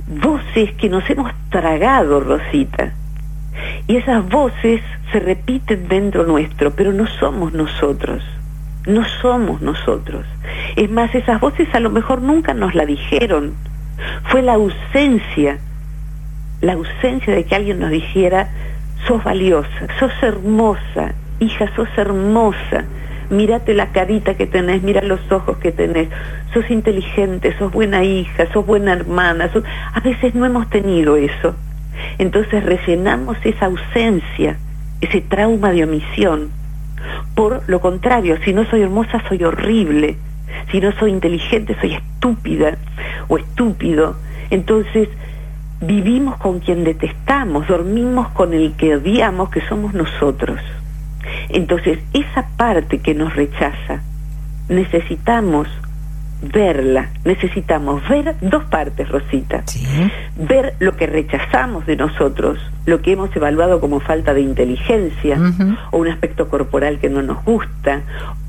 voces 0.07 0.71
que 0.73 0.89
nos 0.89 1.07
hemos 1.09 1.31
tragado, 1.49 2.21
Rosita 2.21 2.93
y 3.87 3.97
esas 3.97 4.27
voces 4.29 4.81
se 5.11 5.19
repiten 5.19 5.87
dentro 5.87 6.25
nuestro, 6.25 6.71
pero 6.71 6.91
no 6.91 7.07
somos 7.07 7.53
nosotros. 7.53 8.23
No 8.85 9.03
somos 9.21 9.61
nosotros. 9.61 10.25
Es 10.75 10.91
más, 10.91 11.13
esas 11.15 11.39
voces 11.39 11.67
a 11.73 11.79
lo 11.79 11.89
mejor 11.89 12.21
nunca 12.21 12.53
nos 12.53 12.75
la 12.75 12.85
dijeron. 12.85 13.53
Fue 14.25 14.41
la 14.41 14.53
ausencia, 14.53 15.57
la 16.61 16.73
ausencia 16.73 17.33
de 17.33 17.45
que 17.45 17.55
alguien 17.55 17.79
nos 17.79 17.89
dijera, 17.89 18.49
sos 19.07 19.23
valiosa, 19.23 19.87
sos 19.99 20.11
hermosa, 20.21 21.13
hija, 21.39 21.69
sos 21.75 21.89
hermosa, 21.97 22.85
mírate 23.29 23.73
la 23.73 23.87
carita 23.91 24.35
que 24.35 24.45
tenés, 24.45 24.83
mira 24.83 25.01
los 25.01 25.19
ojos 25.31 25.57
que 25.57 25.71
tenés, 25.71 26.09
sos 26.53 26.69
inteligente, 26.69 27.55
sos 27.57 27.71
buena 27.71 28.03
hija, 28.03 28.51
sos 28.51 28.65
buena 28.65 28.93
hermana. 28.93 29.49
A 29.93 29.99
veces 29.99 30.35
no 30.35 30.45
hemos 30.45 30.69
tenido 30.69 31.15
eso. 31.15 31.55
Entonces 32.17 32.63
rellenamos 32.63 33.37
esa 33.43 33.65
ausencia, 33.65 34.57
ese 35.01 35.21
trauma 35.21 35.71
de 35.71 35.83
omisión. 35.83 36.49
Por 37.35 37.63
lo 37.67 37.79
contrario, 37.79 38.37
si 38.43 38.53
no 38.53 38.65
soy 38.65 38.81
hermosa, 38.81 39.21
soy 39.27 39.43
horrible. 39.43 40.17
Si 40.71 40.79
no 40.79 40.91
soy 40.93 41.11
inteligente, 41.11 41.75
soy 41.79 41.93
estúpida 41.93 42.77
o 43.27 43.37
estúpido. 43.37 44.15
Entonces, 44.49 45.09
vivimos 45.81 46.37
con 46.37 46.59
quien 46.59 46.83
detestamos, 46.83 47.67
dormimos 47.67 48.29
con 48.29 48.53
el 48.53 48.73
que 48.73 48.95
odiamos, 48.95 49.49
que 49.49 49.61
somos 49.61 49.93
nosotros. 49.93 50.59
Entonces, 51.49 51.99
esa 52.13 52.47
parte 52.57 52.99
que 52.99 53.13
nos 53.13 53.35
rechaza, 53.35 54.01
necesitamos 54.69 55.67
verla. 56.51 57.09
Necesitamos 57.23 58.07
ver 58.07 58.35
dos 58.41 58.63
partes, 58.65 59.09
Rosita. 59.09 59.63
Ver 60.35 60.75
lo 60.79 60.95
que 60.95 61.07
rechazamos 61.07 61.85
de 61.85 61.95
nosotros, 61.95 62.59
lo 62.85 63.01
que 63.01 63.13
hemos 63.13 63.35
evaluado 63.35 63.79
como 63.79 63.99
falta 63.99 64.33
de 64.33 64.41
inteligencia, 64.41 65.37
o 65.91 65.97
un 65.97 66.07
aspecto 66.07 66.49
corporal 66.49 66.99
que 66.99 67.09
no 67.09 67.21
nos 67.21 67.43
gusta, 67.43 68.01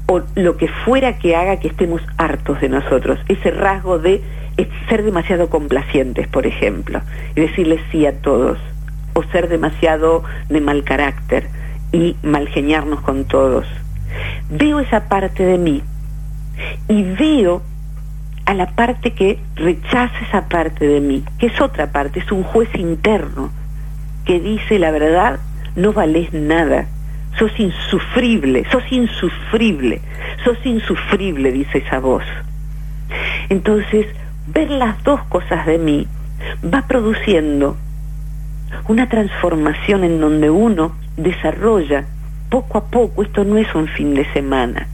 o 0.07 0.23
lo 0.35 0.57
que 0.57 0.69
fuera 0.69 1.19
que 1.19 1.35
haga 1.35 1.59
que 1.59 1.69
estemos 1.69 2.01
hartos 2.17 2.61
de 2.61 2.69
nosotros. 2.69 3.19
Ese 3.29 3.51
rasgo 3.51 3.99
de 3.99 4.23
ser 4.89 5.03
demasiado 5.03 5.51
complacientes, 5.51 6.29
por 6.29 6.47
ejemplo, 6.47 7.03
y 7.35 7.41
decirles 7.41 7.81
sí 7.91 8.07
a 8.07 8.13
todos, 8.21 8.59
o 9.15 9.23
ser 9.25 9.49
demasiado 9.49 10.23
de 10.49 10.61
mal 10.61 10.85
carácter 10.85 11.49
y 11.93 12.17
malgeniarnos 12.23 13.01
con 13.01 13.25
todos. 13.25 13.67
Veo 14.51 14.81
esa 14.81 15.09
parte 15.09 15.45
de 15.45 15.59
mí 15.59 15.83
y 16.89 17.03
veo 17.03 17.63
a 18.47 18.55
la 18.55 18.67
parte 18.67 19.13
que 19.13 19.41
rechaza 19.57 20.19
esa 20.27 20.49
parte 20.49 20.87
de 20.87 21.01
mí, 21.01 21.25
que 21.39 21.47
es 21.47 21.61
otra 21.61 21.91
parte, 21.91 22.21
es 22.21 22.31
un 22.33 22.45
juez 22.45 22.69
interno 22.75 23.51
que 24.25 24.41
dice 24.41 24.79
la 24.79 24.93
verdad, 24.93 25.41
no 25.75 25.93
vales 25.93 26.33
nada, 26.33 26.87
sos 27.39 27.53
insufrible, 27.59 28.65
sos 28.71 28.85
insufrible, 28.91 30.01
sos 30.45 30.59
insufrible, 30.65 31.53
dice 31.53 31.79
esa 31.79 31.99
voz. 31.99 32.25
Entonces, 33.49 34.07
ver 34.47 34.71
las 34.71 35.03
dos 35.03 35.21
cosas 35.25 35.67
de 35.67 35.79
mí 35.79 36.07
va 36.73 36.87
produciendo 36.87 37.77
una 38.89 39.09
transformación 39.09 40.05
en 40.05 40.21
donde 40.21 40.51
uno 40.51 40.93
desarrolla 41.17 42.05
poco 42.49 42.79
a 42.79 42.85
poco, 42.85 43.23
esto 43.23 43.45
no 43.45 43.59
es 43.59 43.75
un 43.75 43.89
fin 43.89 44.15
de 44.15 44.25
semana, 44.33 44.87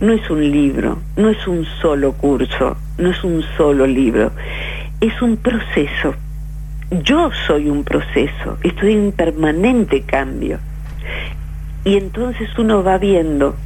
no 0.00 0.12
es 0.12 0.28
un 0.30 0.42
libro, 0.50 0.98
no 1.16 1.28
es 1.28 1.46
un 1.46 1.64
solo 1.80 2.12
curso, 2.12 2.76
no 2.98 3.10
es 3.10 3.24
un 3.24 3.42
solo 3.56 3.86
libro, 3.86 4.32
es 5.00 5.20
un 5.22 5.36
proceso. 5.36 6.14
Yo 7.02 7.30
soy 7.46 7.68
un 7.68 7.84
proceso, 7.84 8.58
estoy 8.62 8.94
en 8.94 9.12
permanente 9.12 10.02
cambio. 10.02 10.58
Y 11.84 11.96
entonces 11.96 12.48
uno 12.58 12.82
va 12.82 12.98
viendo 12.98 13.56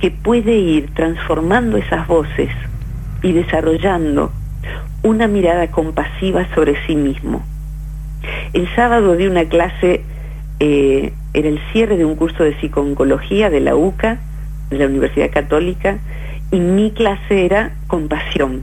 que 0.00 0.10
puede 0.10 0.56
ir 0.56 0.92
transformando 0.94 1.76
esas 1.76 2.06
voces 2.06 2.50
y 3.22 3.32
desarrollando 3.32 4.32
una 5.02 5.26
mirada 5.26 5.70
compasiva 5.70 6.46
sobre 6.54 6.74
sí 6.86 6.96
mismo. 6.96 7.44
El 8.52 8.68
sábado 8.74 9.16
di 9.16 9.26
una 9.26 9.44
clase, 9.44 10.02
eh, 10.58 11.12
era 11.32 11.48
el 11.48 11.60
cierre 11.72 11.96
de 11.96 12.04
un 12.04 12.16
curso 12.16 12.42
de 12.42 12.54
psicooncología 12.54 13.50
de 13.50 13.60
la 13.60 13.76
UCA, 13.76 14.18
de 14.70 14.78
la 14.78 14.86
Universidad 14.86 15.30
Católica, 15.30 15.98
y 16.50 16.60
mi 16.60 16.90
clase 16.92 17.44
era 17.44 17.72
compasión. 17.86 18.62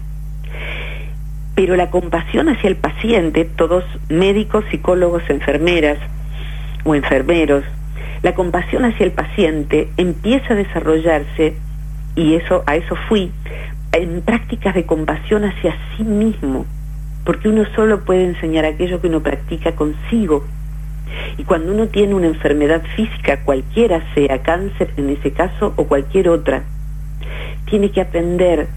Pero 1.56 1.76
la 1.76 1.90
compasión 1.92 2.50
hacia 2.50 2.70
el 2.70 2.76
paciente, 2.76 3.46
todos 3.46 3.84
médicos, 4.10 4.66
psicólogos, 4.72 5.24
enfermeras 5.30 6.00
o 6.84 6.96
enfermeros, 6.96 7.64
la 8.24 8.34
compasión 8.34 8.86
hacia 8.86 9.06
el 9.06 9.12
paciente 9.12 9.90
empieza 9.98 10.54
a 10.54 10.58
desarrollarse, 10.58 11.56
y 12.16 12.36
eso 12.36 12.64
a 12.66 12.76
eso 12.76 12.96
fui, 13.08 13.32
en 13.92 14.22
prácticas 14.22 14.74
de 14.74 14.86
compasión 14.86 15.44
hacia 15.44 15.76
sí 15.96 16.04
mismo, 16.04 16.66
porque 17.26 17.50
uno 17.50 17.66
solo 17.76 18.04
puede 18.06 18.26
enseñar 18.26 18.66
aquello 18.66 19.02
que 19.02 19.08
uno 19.08 19.22
practica 19.22 19.74
consigo. 19.74 20.46
Y 21.38 21.44
cuando 21.44 21.74
uno 21.74 21.88
tiene 21.88 22.16
una 22.16 22.28
enfermedad 22.28 22.84
física, 22.96 23.44
cualquiera 23.44 24.04
sea 24.14 24.42
cáncer 24.42 24.92
en 24.98 25.10
ese 25.10 25.32
caso 25.32 25.74
o 25.76 25.86
cualquier 25.86 26.30
otra, 26.30 26.64
tiene 27.66 27.92
que 27.92 28.02
aprender 28.02 28.68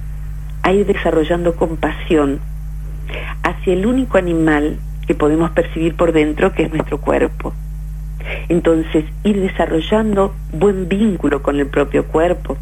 a 0.62 0.72
ir 0.72 0.86
desarrollando 0.86 1.54
compasión 1.56 2.40
hacia 3.42 3.72
el 3.72 3.86
único 3.86 4.18
animal 4.18 4.78
que 5.06 5.14
podemos 5.14 5.50
percibir 5.50 5.94
por 5.94 6.12
dentro, 6.12 6.52
que 6.52 6.64
es 6.64 6.72
nuestro 6.72 7.00
cuerpo. 7.00 7.52
Entonces, 8.48 9.04
ir 9.22 9.40
desarrollando 9.40 10.34
buen 10.52 10.88
vínculo 10.88 11.42
con 11.42 11.60
el 11.60 11.66
propio 11.66 12.06
cuerpo. 12.06 12.56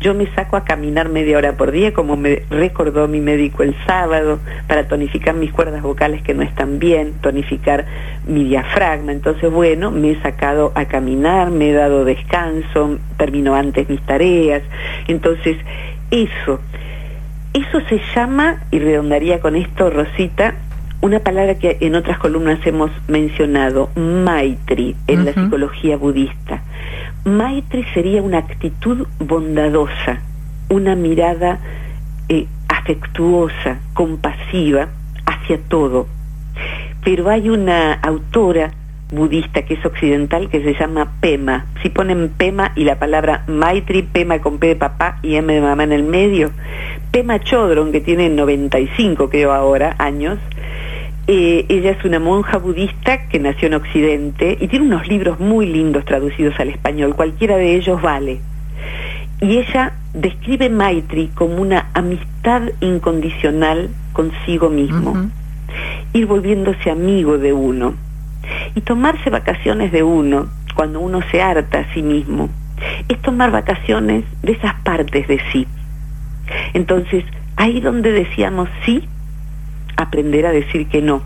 Yo 0.00 0.14
me 0.14 0.26
saco 0.34 0.56
a 0.56 0.64
caminar 0.64 1.10
media 1.10 1.36
hora 1.36 1.52
por 1.58 1.72
día, 1.72 1.92
como 1.92 2.16
me 2.16 2.42
recordó 2.48 3.06
mi 3.06 3.20
médico 3.20 3.62
el 3.62 3.76
sábado, 3.86 4.38
para 4.66 4.88
tonificar 4.88 5.34
mis 5.34 5.52
cuerdas 5.52 5.82
vocales 5.82 6.22
que 6.22 6.32
no 6.32 6.42
están 6.42 6.78
bien, 6.78 7.12
tonificar 7.20 7.84
mi 8.26 8.44
diafragma. 8.44 9.12
Entonces, 9.12 9.50
bueno, 9.50 9.90
me 9.90 10.12
he 10.12 10.22
sacado 10.22 10.72
a 10.74 10.86
caminar, 10.86 11.50
me 11.50 11.68
he 11.68 11.72
dado 11.74 12.06
descanso, 12.06 12.98
termino 13.18 13.54
antes 13.54 13.90
mis 13.90 14.00
tareas. 14.00 14.62
Entonces, 15.06 15.58
eso, 16.10 16.60
eso 17.52 17.80
se 17.90 18.00
llama, 18.14 18.62
y 18.70 18.78
redondaría 18.78 19.40
con 19.40 19.54
esto, 19.54 19.90
Rosita, 19.90 20.54
una 21.02 21.20
palabra 21.20 21.56
que 21.56 21.76
en 21.80 21.94
otras 21.94 22.18
columnas 22.18 22.58
hemos 22.66 22.90
mencionado, 23.06 23.90
maitri, 23.96 24.96
en 25.06 25.26
la 25.26 25.34
psicología 25.34 25.98
budista. 25.98 26.62
Maitri 27.24 27.84
sería 27.92 28.22
una 28.22 28.38
actitud 28.38 29.06
bondadosa, 29.18 30.20
una 30.70 30.94
mirada 30.94 31.58
eh, 32.28 32.46
afectuosa, 32.68 33.78
compasiva 33.92 34.88
hacia 35.26 35.58
todo. 35.58 36.06
Pero 37.04 37.28
hay 37.28 37.50
una 37.50 37.94
autora 37.94 38.72
budista 39.12 39.62
que 39.62 39.74
es 39.74 39.84
occidental 39.84 40.48
que 40.48 40.62
se 40.62 40.74
llama 40.74 41.12
Pema. 41.20 41.66
Si 41.82 41.90
ponen 41.90 42.30
Pema 42.30 42.72
y 42.74 42.84
la 42.84 42.98
palabra 42.98 43.44
Maitri, 43.48 44.02
Pema 44.02 44.38
con 44.40 44.58
P 44.58 44.68
de 44.68 44.76
papá 44.76 45.18
y 45.22 45.34
M 45.36 45.52
de 45.52 45.60
mamá 45.60 45.84
en 45.84 45.92
el 45.92 46.04
medio, 46.04 46.52
Pema 47.10 47.38
Chodron, 47.40 47.92
que 47.92 48.00
tiene 48.00 48.30
95 48.30 49.28
creo 49.28 49.52
ahora 49.52 49.96
años, 49.98 50.38
eh, 51.26 51.66
ella 51.68 51.92
es 51.92 52.04
una 52.04 52.18
monja 52.18 52.58
budista 52.58 53.28
que 53.28 53.38
nació 53.38 53.68
en 53.68 53.74
Occidente 53.74 54.56
y 54.60 54.68
tiene 54.68 54.86
unos 54.86 55.06
libros 55.08 55.38
muy 55.38 55.66
lindos 55.66 56.04
traducidos 56.04 56.58
al 56.58 56.68
español, 56.68 57.14
cualquiera 57.14 57.56
de 57.56 57.76
ellos 57.76 58.00
vale. 58.02 58.40
Y 59.40 59.58
ella 59.58 59.92
describe 60.12 60.68
Maitri 60.68 61.28
como 61.34 61.56
una 61.56 61.88
amistad 61.94 62.62
incondicional 62.80 63.90
consigo 64.12 64.68
mismo, 64.68 65.28
ir 66.12 66.26
volviéndose 66.26 66.90
amigo 66.90 67.38
de 67.38 67.52
uno. 67.52 67.94
Y 68.74 68.80
tomarse 68.80 69.30
vacaciones 69.30 69.92
de 69.92 70.02
uno 70.02 70.48
cuando 70.74 71.00
uno 71.00 71.20
se 71.30 71.42
harta 71.42 71.80
a 71.80 71.94
sí 71.94 72.02
mismo, 72.02 72.48
es 73.08 73.20
tomar 73.22 73.50
vacaciones 73.50 74.24
de 74.42 74.52
esas 74.52 74.74
partes 74.82 75.28
de 75.28 75.40
sí. 75.52 75.66
Entonces, 76.74 77.24
ahí 77.56 77.80
donde 77.80 78.12
decíamos 78.12 78.68
sí, 78.84 79.08
aprender 80.02 80.46
a 80.46 80.52
decir 80.52 80.86
que 80.88 81.02
no. 81.02 81.22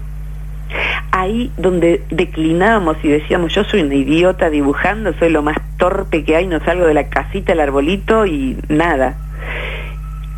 Ahí 1.10 1.52
donde 1.56 2.02
declinábamos 2.10 2.96
y 3.02 3.08
decíamos, 3.08 3.54
yo 3.54 3.64
soy 3.64 3.82
una 3.82 3.94
idiota 3.94 4.50
dibujando, 4.50 5.12
soy 5.14 5.30
lo 5.30 5.42
más 5.42 5.56
torpe 5.78 6.24
que 6.24 6.36
hay, 6.36 6.46
no 6.46 6.60
salgo 6.60 6.86
de 6.86 6.94
la 6.94 7.08
casita, 7.08 7.52
el 7.52 7.60
arbolito 7.60 8.26
y 8.26 8.56
nada. 8.68 9.16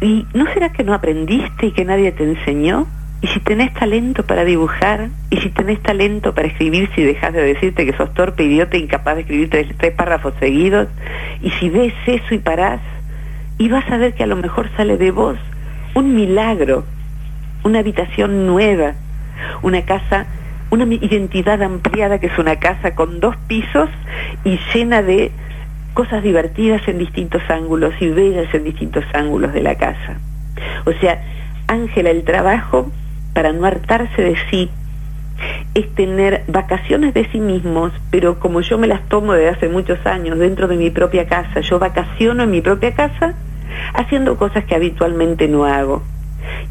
¿Y 0.01 0.27
no 0.35 0.47
será 0.53 0.71
que 0.73 0.85
no 0.85 0.93
aprendiste 0.93 1.67
y 1.67 1.73
que 1.73 1.85
nadie 1.85 2.13
te 2.13 2.25
enseñó? 2.25 2.87
Y 3.23 3.29
si 3.29 3.41
tenés 3.41 3.73
talento 3.73 4.27
para 4.27 4.45
dibujar, 4.45 5.09
y 5.31 5.39
si 5.39 5.49
tenés 5.49 5.83
talento 5.83 6.35
para 6.35 6.49
escribir, 6.49 6.91
si 6.95 7.03
dejas 7.03 7.33
de 7.33 7.43
decirte 7.43 7.87
que 7.87 7.97
sos 7.97 8.13
torpe, 8.13 8.45
idiota, 8.45 8.77
incapaz 8.77 9.15
de 9.15 9.21
escribir 9.23 9.49
tres, 9.49 9.69
tres 9.79 9.95
párrafos 9.95 10.35
seguidos, 10.39 10.89
y 11.43 11.51
si 11.53 11.71
ves 11.71 11.95
eso 12.07 12.35
y 12.35 12.39
parás, 12.39 12.81
y 13.57 13.71
vas 13.71 13.91
a 13.91 13.97
ver 13.97 14.13
que 14.13 14.23
a 14.23 14.27
lo 14.27 14.37
mejor 14.37 14.69
sale 14.77 14.99
de 14.99 15.11
vos 15.11 15.39
un 15.95 16.15
milagro 16.15 16.85
una 17.67 17.81
habitación 17.81 18.47
nueva, 18.47 18.93
una 19.63 19.83
casa, 19.83 20.27
una 20.71 20.85
identidad 20.85 21.61
ampliada 21.63 22.21
que 22.21 22.29
es 22.29 22.39
una 22.39 22.57
casa 22.57 22.95
con 22.95 23.19
dos 23.19 23.37
pisos 23.49 23.91
y 24.45 24.61
llena 24.73 25.03
de 25.03 25.33
cosas 25.93 26.23
divertidas 26.23 26.87
en 26.87 26.99
distintos 26.99 27.43
ángulos 27.49 27.93
y 28.01 28.09
bellas 28.09 28.55
en 28.55 28.63
distintos 28.63 29.05
ángulos 29.13 29.53
de 29.53 29.63
la 29.63 29.75
casa. 29.75 30.21
O 30.85 30.93
sea, 31.01 31.21
Ángela, 31.67 32.11
el 32.11 32.23
trabajo 32.23 32.89
para 33.35 33.53
no 33.53 33.67
hartarse 33.67 34.23
de 34.23 34.37
sí 34.49 34.71
es 35.75 35.93
tener 35.97 36.45
vacaciones 36.47 37.15
de 37.15 37.29
sí 37.33 37.41
mismos, 37.41 37.93
pero 38.11 38.39
como 38.39 38.61
yo 38.61 38.79
me 38.79 38.87
las 38.87 39.03
tomo 39.09 39.33
desde 39.33 39.49
hace 39.49 39.69
muchos 39.69 40.07
años 40.07 40.39
dentro 40.39 40.69
de 40.69 40.77
mi 40.77 40.91
propia 40.91 41.27
casa, 41.27 41.61
yo 41.63 41.81
vacaciono 41.81 42.45
en 42.45 42.51
mi 42.53 42.61
propia 42.61 42.95
casa 42.95 43.35
haciendo 43.93 44.37
cosas 44.37 44.65
que 44.65 44.77
habitualmente 44.77 45.49
no 45.49 45.65
hago 45.65 46.05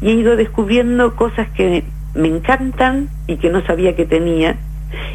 y 0.00 0.10
he 0.10 0.12
ido 0.14 0.36
descubriendo 0.36 1.14
cosas 1.16 1.48
que 1.50 1.84
me 2.14 2.28
encantan 2.28 3.08
y 3.26 3.36
que 3.36 3.50
no 3.50 3.64
sabía 3.66 3.94
que 3.94 4.06
tenía 4.06 4.56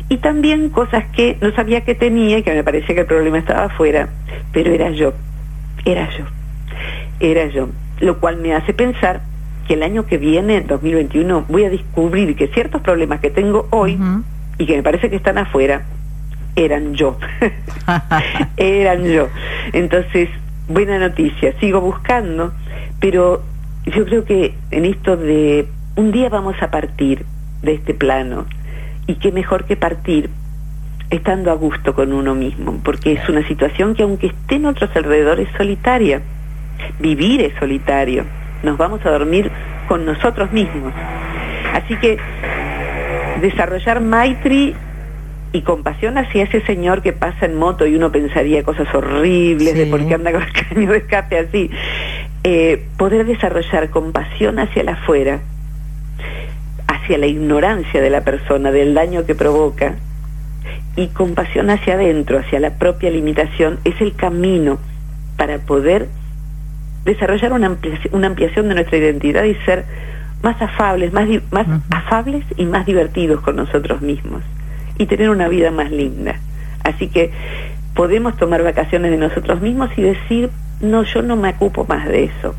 y 0.10 0.18
también 0.18 0.70
cosas 0.70 1.06
que 1.14 1.38
no 1.42 1.52
sabía 1.52 1.82
que 1.82 1.96
tenía 1.96 2.40
y 2.40 2.44
que 2.44 2.54
me 2.54 2.64
parecía 2.64 2.96
que 2.96 3.02
el 3.02 3.08
problema 3.08 3.40
estaba 3.40 3.66
afuera, 3.66 4.10
pero 4.52 4.72
era 4.72 4.90
yo, 4.92 5.14
era 5.86 6.10
yo, 6.18 6.26
era 7.20 7.48
yo, 7.48 7.70
lo 8.00 8.20
cual 8.20 8.38
me 8.38 8.54
hace 8.54 8.74
pensar 8.74 9.22
que 9.68 9.76
el 9.76 9.84
año 9.84 10.06
que 10.06 10.18
viene, 10.18 10.62
2021, 10.62 11.46
voy 11.48 11.66
a 11.66 11.70
descubrir 11.70 12.36
que 12.36 12.48
ciertos 12.48 12.82
problemas 12.82 13.22
que 13.22 13.30
tengo 13.30 13.68
hoy 13.72 13.98
y 14.58 14.66
que 14.66 14.76
me 14.76 14.84
parece 14.84 15.10
que 15.10 15.16
están 15.16 15.38
afuera, 15.38 15.84
eran 16.56 16.94
yo, 16.94 17.18
eran 18.58 19.06
yo. 19.06 19.30
Entonces, 19.72 20.30
buena 20.68 21.00
noticia, 21.00 21.54
sigo 21.60 21.80
buscando, 21.80 22.52
pero 23.00 23.44
yo 23.86 24.06
creo 24.06 24.26
que 24.26 24.54
en 24.72 24.86
esto 24.86 25.18
de 25.18 25.68
un 25.96 26.12
día 26.12 26.30
vamos 26.30 26.56
a 26.62 26.72
partir 26.72 27.26
de 27.62 27.74
este 27.74 27.94
plano 27.94 28.46
y 29.08 29.16
qué 29.16 29.32
mejor 29.32 29.66
que 29.66 29.76
partir 29.76 30.30
estando 31.10 31.52
a 31.52 31.56
gusto 31.56 31.94
con 31.94 32.14
uno 32.14 32.34
mismo, 32.36 32.80
porque 32.84 33.14
es 33.14 33.30
una 33.30 33.46
situación 33.48 33.96
que 33.96 34.04
aunque 34.04 34.28
esté 34.28 34.56
en 34.56 34.66
otros 34.66 34.90
alrededores 34.96 35.50
es 35.50 35.58
solitaria. 35.58 36.22
Vivir 37.00 37.42
es 37.42 37.54
solitario. 37.60 38.26
Nos 38.64 38.78
vamos 38.78 39.06
a 39.06 39.12
dormir 39.12 39.52
con 39.88 40.06
nosotros 40.06 40.52
mismos. 40.52 40.94
Así 41.74 41.96
que 41.98 42.18
desarrollar 43.42 44.02
Maitri 44.02 44.74
y 45.54 45.62
compasión 45.64 46.18
hacia 46.18 46.44
ese 46.44 46.62
señor 46.62 47.02
que 47.02 47.12
pasa 47.12 47.46
en 47.46 47.58
moto 47.58 47.86
y 47.86 47.96
uno 47.96 48.12
pensaría 48.12 48.64
cosas 48.64 48.88
horribles 48.96 49.76
de 49.76 49.86
por 49.88 50.08
qué 50.08 50.14
anda 50.14 50.32
con 50.32 50.44
el 50.44 50.54
caño 50.54 50.92
de 50.92 50.98
escape 51.00 51.40
así. 51.40 51.70
Eh, 52.44 52.88
poder 52.98 53.26
desarrollar 53.26 53.92
compasión 53.92 54.58
hacia 54.58 54.84
la 54.84 54.94
afuera, 54.94 55.42
hacia 56.88 57.18
la 57.18 57.28
ignorancia 57.28 58.02
de 58.02 58.10
la 58.10 58.22
persona, 58.22 58.72
del 58.72 58.94
daño 58.96 59.26
que 59.26 59.36
provoca, 59.36 59.96
y 60.96 61.08
compasión 61.08 61.70
hacia 61.70 61.94
adentro, 61.94 62.40
hacia 62.40 62.60
la 62.60 62.72
propia 62.72 63.12
limitación, 63.12 63.80
es 63.84 64.00
el 64.02 64.16
camino 64.16 64.80
para 65.38 65.60
poder 65.60 66.08
desarrollar 67.06 67.54
una 67.54 67.68
ampliación, 67.68 68.70
de 68.70 68.76
nuestra 68.76 68.98
identidad 68.98 69.44
y 69.44 69.56
ser 69.66 69.86
más 70.44 70.62
afables, 70.62 71.14
más, 71.14 71.28
más 71.52 71.68
afables 71.90 72.44
y 72.58 72.66
más 72.66 72.86
divertidos 72.86 73.42
con 73.42 73.56
nosotros 73.56 74.02
mismos 74.02 74.44
y 74.98 75.06
tener 75.06 75.30
una 75.30 75.48
vida 75.48 75.72
más 75.72 75.92
linda. 75.92 76.36
Así 76.84 77.08
que 77.08 77.32
podemos 77.96 78.36
tomar 78.38 78.64
vacaciones 78.64 79.12
de 79.12 79.18
nosotros 79.18 79.62
mismos 79.62 79.90
y 79.98 80.02
decir, 80.02 80.50
no, 80.82 81.04
yo 81.04 81.22
no 81.22 81.36
me 81.36 81.50
ocupo 81.50 81.86
más 81.88 82.08
de 82.08 82.26
eso. 82.26 82.56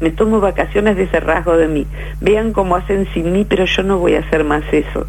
Me 0.00 0.10
tomo 0.10 0.40
vacaciones 0.40 0.96
de 0.96 1.04
ese 1.04 1.20
rasgo 1.20 1.56
de 1.56 1.68
mí. 1.68 1.86
Vean 2.20 2.52
cómo 2.52 2.76
hacen 2.76 3.06
sin 3.12 3.32
mí, 3.32 3.44
pero 3.48 3.66
yo 3.66 3.82
no 3.82 3.98
voy 3.98 4.14
a 4.14 4.20
hacer 4.20 4.44
más 4.44 4.64
eso. 4.72 5.06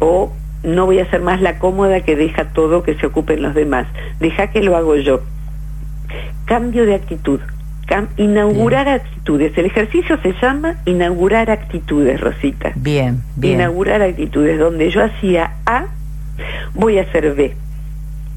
O 0.00 0.32
no 0.64 0.86
voy 0.86 0.98
a 0.98 1.08
ser 1.10 1.22
más 1.22 1.40
la 1.40 1.58
cómoda 1.58 2.00
que 2.00 2.16
deja 2.16 2.46
todo 2.46 2.82
que 2.82 2.94
se 2.96 3.06
ocupen 3.06 3.42
los 3.42 3.54
demás. 3.54 3.86
Deja 4.18 4.48
que 4.48 4.62
lo 4.62 4.76
hago 4.76 4.96
yo. 4.96 5.22
Cambio 6.46 6.84
de 6.84 6.94
actitud. 6.94 7.40
inaugurar 8.16 8.88
actitudes. 8.88 9.56
El 9.56 9.66
ejercicio 9.66 10.18
se 10.20 10.34
llama 10.42 10.76
inaugurar 10.84 11.50
actitudes, 11.50 12.20
Rosita. 12.20 12.72
Bien, 12.74 13.22
bien. 13.36 13.54
Inaugurar 13.54 14.02
actitudes. 14.02 14.58
Donde 14.58 14.90
yo 14.90 15.04
hacía 15.04 15.52
A, 15.64 15.86
voy 16.74 16.98
a 16.98 17.02
hacer 17.02 17.34
B. 17.34 17.54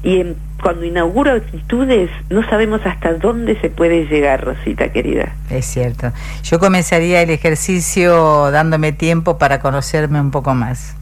Y 0.04 0.24
cuando 0.62 0.84
inauguro 0.84 1.32
actitudes, 1.32 2.08
no 2.30 2.48
sabemos 2.48 2.80
hasta 2.86 3.14
dónde 3.14 3.60
se 3.60 3.68
puede 3.68 4.06
llegar, 4.06 4.44
Rosita 4.44 4.90
querida. 4.92 5.34
Es 5.50 5.66
cierto. 5.66 6.12
Yo 6.44 6.58
comenzaría 6.58 7.20
el 7.20 7.30
ejercicio 7.30 8.50
dándome 8.50 8.92
tiempo 8.92 9.36
para 9.36 9.60
conocerme 9.60 10.20
un 10.20 10.30
poco 10.30 10.54
más 10.54 10.96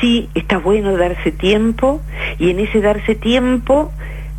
sí 0.00 0.28
está 0.34 0.58
bueno 0.58 0.96
darse 0.96 1.32
tiempo 1.32 2.00
y 2.38 2.50
en 2.50 2.60
ese 2.60 2.80
darse 2.80 3.14
tiempo 3.14 3.92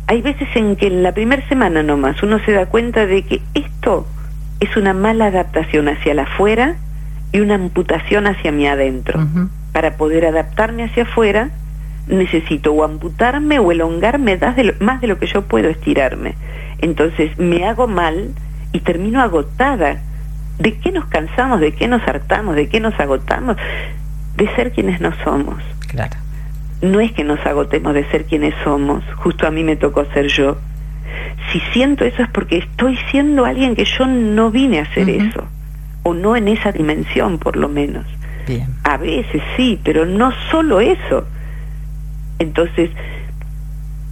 hay 0.06 0.22
veces 0.22 0.48
en 0.54 0.76
que 0.76 0.86
en 0.86 1.02
la 1.02 1.12
primera 1.12 1.46
semana 1.48 1.82
nomás 1.82 2.22
uno 2.22 2.38
se 2.44 2.52
da 2.52 2.66
cuenta 2.66 3.06
de 3.06 3.22
que 3.22 3.42
esto 3.54 4.06
es 4.60 4.76
una 4.76 4.94
mala 4.94 5.26
adaptación 5.26 5.88
hacia 5.88 6.14
la 6.14 6.22
afuera 6.22 6.76
y 7.32 7.40
una 7.40 7.56
amputación 7.56 8.26
hacia 8.26 8.50
mi 8.50 8.66
adentro. 8.66 9.20
Para 9.72 9.96
poder 9.96 10.24
adaptarme 10.24 10.84
hacia 10.84 11.02
afuera 11.02 11.50
necesito 12.08 12.72
o 12.72 12.84
amputarme 12.84 13.58
o 13.58 13.70
elongarme 13.72 14.36
más 14.36 14.56
de, 14.56 14.74
más 14.80 15.00
de 15.00 15.06
lo 15.06 15.18
que 15.18 15.26
yo 15.26 15.42
puedo 15.42 15.68
estirarme. 15.68 16.34
Entonces 16.80 17.38
me 17.38 17.66
hago 17.66 17.86
mal 17.86 18.30
y 18.72 18.80
termino 18.80 19.20
agotada. 19.20 20.00
¿De 20.58 20.78
qué 20.78 20.90
nos 20.90 21.06
cansamos? 21.06 21.60
¿De 21.60 21.72
qué 21.72 21.86
nos 21.86 22.06
hartamos? 22.06 22.56
¿De 22.56 22.68
qué 22.68 22.80
nos 22.80 22.98
agotamos? 22.98 23.56
de 24.38 24.48
ser 24.54 24.72
quienes 24.72 25.00
no 25.00 25.12
somos. 25.24 25.62
Claro. 25.88 26.16
No 26.80 27.00
es 27.00 27.12
que 27.12 27.24
nos 27.24 27.44
agotemos 27.44 27.92
de 27.92 28.08
ser 28.08 28.24
quienes 28.24 28.54
somos, 28.62 29.02
justo 29.16 29.46
a 29.46 29.50
mí 29.50 29.64
me 29.64 29.76
tocó 29.76 30.04
ser 30.14 30.28
yo. 30.28 30.56
Si 31.52 31.60
siento 31.72 32.04
eso 32.04 32.22
es 32.22 32.28
porque 32.30 32.58
estoy 32.58 32.96
siendo 33.10 33.44
alguien 33.44 33.74
que 33.74 33.84
yo 33.84 34.06
no 34.06 34.50
vine 34.50 34.78
a 34.78 34.82
hacer 34.82 35.10
eso, 35.10 35.44
o 36.04 36.14
no 36.14 36.36
en 36.36 36.46
esa 36.46 36.70
dimensión 36.70 37.38
por 37.38 37.56
lo 37.56 37.68
menos. 37.68 38.06
Bien. 38.46 38.68
A 38.84 38.96
veces 38.96 39.42
sí, 39.56 39.80
pero 39.82 40.06
no 40.06 40.32
solo 40.50 40.80
eso. 40.80 41.26
Entonces, 42.38 42.90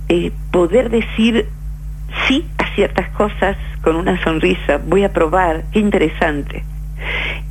eh, 0.08 0.32
poder 0.50 0.90
decir 0.90 1.46
sí 2.26 2.46
a 2.58 2.74
ciertas 2.74 3.08
cosas 3.10 3.56
con 3.82 3.96
una 3.96 4.22
sonrisa, 4.22 4.80
voy 4.84 5.04
a 5.04 5.12
probar, 5.12 5.64
qué 5.72 5.80
interesante 5.80 6.64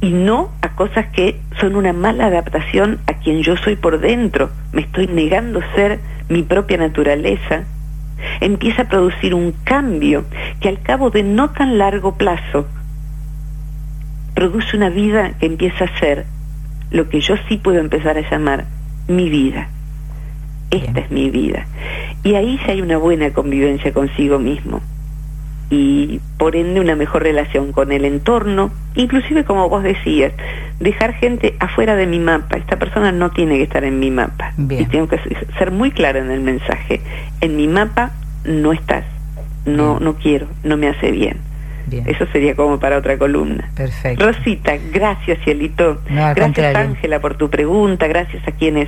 y 0.01 0.11
no 0.11 0.51
a 0.61 0.69
cosas 0.69 1.07
que 1.07 1.39
son 1.59 1.75
una 1.75 1.93
mala 1.93 2.27
adaptación 2.27 2.99
a 3.07 3.13
quien 3.13 3.41
yo 3.41 3.57
soy 3.57 3.75
por 3.75 3.99
dentro. 3.99 4.49
Me 4.71 4.81
estoy 4.81 5.07
negando 5.07 5.61
ser 5.75 5.99
mi 6.29 6.43
propia 6.43 6.77
naturaleza. 6.77 7.63
Empieza 8.41 8.83
a 8.83 8.89
producir 8.89 9.33
un 9.33 9.53
cambio 9.63 10.25
que 10.59 10.69
al 10.69 10.81
cabo 10.81 11.09
de 11.09 11.23
no 11.23 11.49
tan 11.51 11.77
largo 11.77 12.15
plazo 12.15 12.67
produce 14.33 14.75
una 14.75 14.89
vida 14.89 15.33
que 15.39 15.45
empieza 15.45 15.85
a 15.85 15.99
ser 15.99 16.25
lo 16.91 17.09
que 17.09 17.21
yo 17.21 17.35
sí 17.47 17.57
puedo 17.57 17.79
empezar 17.79 18.17
a 18.17 18.29
llamar 18.29 18.65
mi 19.07 19.29
vida. 19.29 19.69
Esta 20.71 20.99
es 20.99 21.11
mi 21.11 21.29
vida. 21.29 21.67
Y 22.23 22.35
ahí 22.35 22.59
sí 22.65 22.71
hay 22.71 22.81
una 22.81 22.97
buena 22.97 23.31
convivencia 23.31 23.93
consigo 23.93 24.39
mismo 24.39 24.81
y 25.69 26.21
por 26.37 26.55
ende 26.55 26.79
una 26.79 26.95
mejor 26.95 27.23
relación 27.23 27.71
con 27.71 27.91
el 27.91 28.05
entorno, 28.05 28.71
inclusive 28.95 29.45
como 29.45 29.67
vos 29.67 29.83
decías, 29.83 30.31
dejar 30.79 31.13
gente 31.13 31.55
afuera 31.59 31.95
de 31.95 32.05
mi 32.05 32.19
mapa. 32.19 32.57
Esta 32.57 32.77
persona 32.77 33.11
no 33.11 33.31
tiene 33.31 33.57
que 33.57 33.63
estar 33.63 33.83
en 33.83 33.99
mi 33.99 34.11
mapa. 34.11 34.53
Y 34.69 34.85
tengo 34.85 35.07
que 35.07 35.19
ser 35.57 35.71
muy 35.71 35.91
clara 35.91 36.19
en 36.19 36.29
el 36.29 36.41
mensaje. 36.41 37.01
En 37.41 37.55
mi 37.55 37.67
mapa 37.67 38.11
no 38.43 38.73
estás. 38.73 39.05
No, 39.65 39.99
no 39.99 40.15
quiero, 40.15 40.47
no 40.63 40.77
me 40.77 40.87
hace 40.87 41.11
bien. 41.11 41.39
Eso 41.91 42.25
sería 42.31 42.55
como 42.55 42.79
para 42.79 42.97
otra 42.97 43.17
columna. 43.17 43.69
Perfecto. 43.75 44.25
Rosita, 44.25 44.77
gracias, 44.91 45.39
Cielito. 45.43 46.01
gracias, 46.07 46.75
Ángela, 46.75 47.19
por 47.19 47.35
tu 47.35 47.49
pregunta. 47.49 48.07
Gracias 48.07 48.47
a 48.47 48.51
quienes 48.51 48.87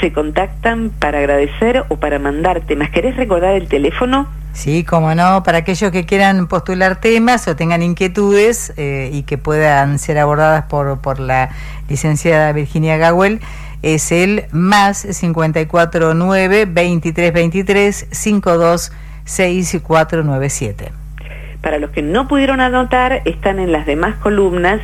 se 0.00 0.12
contactan 0.12 0.90
para 0.90 1.18
agradecer 1.18 1.84
o 1.88 1.96
para 1.96 2.18
mandar 2.18 2.62
temas. 2.62 2.90
¿Querés 2.90 3.16
recordar 3.16 3.54
el 3.54 3.68
teléfono? 3.68 4.26
Sí, 4.52 4.84
como 4.84 5.14
no, 5.14 5.42
para 5.42 5.58
aquellos 5.58 5.90
que 5.90 6.06
quieran 6.06 6.46
postular 6.46 6.98
temas 6.98 7.46
o 7.46 7.56
tengan 7.56 7.82
inquietudes 7.82 8.72
eh, 8.78 9.10
y 9.12 9.24
que 9.24 9.36
puedan 9.36 9.98
ser 9.98 10.18
abordadas 10.18 10.64
por, 10.64 10.98
por 11.00 11.20
la 11.20 11.50
licenciada 11.90 12.52
Virginia 12.52 12.96
Gawel, 12.96 13.40
es 13.82 14.12
el 14.12 14.46
más 14.52 15.02
549 15.02 16.64
2323 16.64 18.06
526497 18.10 21.05
para 21.66 21.80
los 21.80 21.90
que 21.90 22.00
no 22.00 22.28
pudieron 22.28 22.60
anotar, 22.60 23.22
están 23.24 23.58
en 23.58 23.72
las 23.72 23.86
demás 23.86 24.14
columnas, 24.18 24.80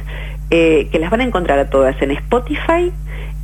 eh, 0.50 0.88
que 0.90 0.98
las 0.98 1.12
van 1.12 1.20
a 1.20 1.22
encontrar 1.22 1.60
a 1.60 1.70
todas 1.70 1.94
en 2.02 2.10
Spotify 2.10 2.90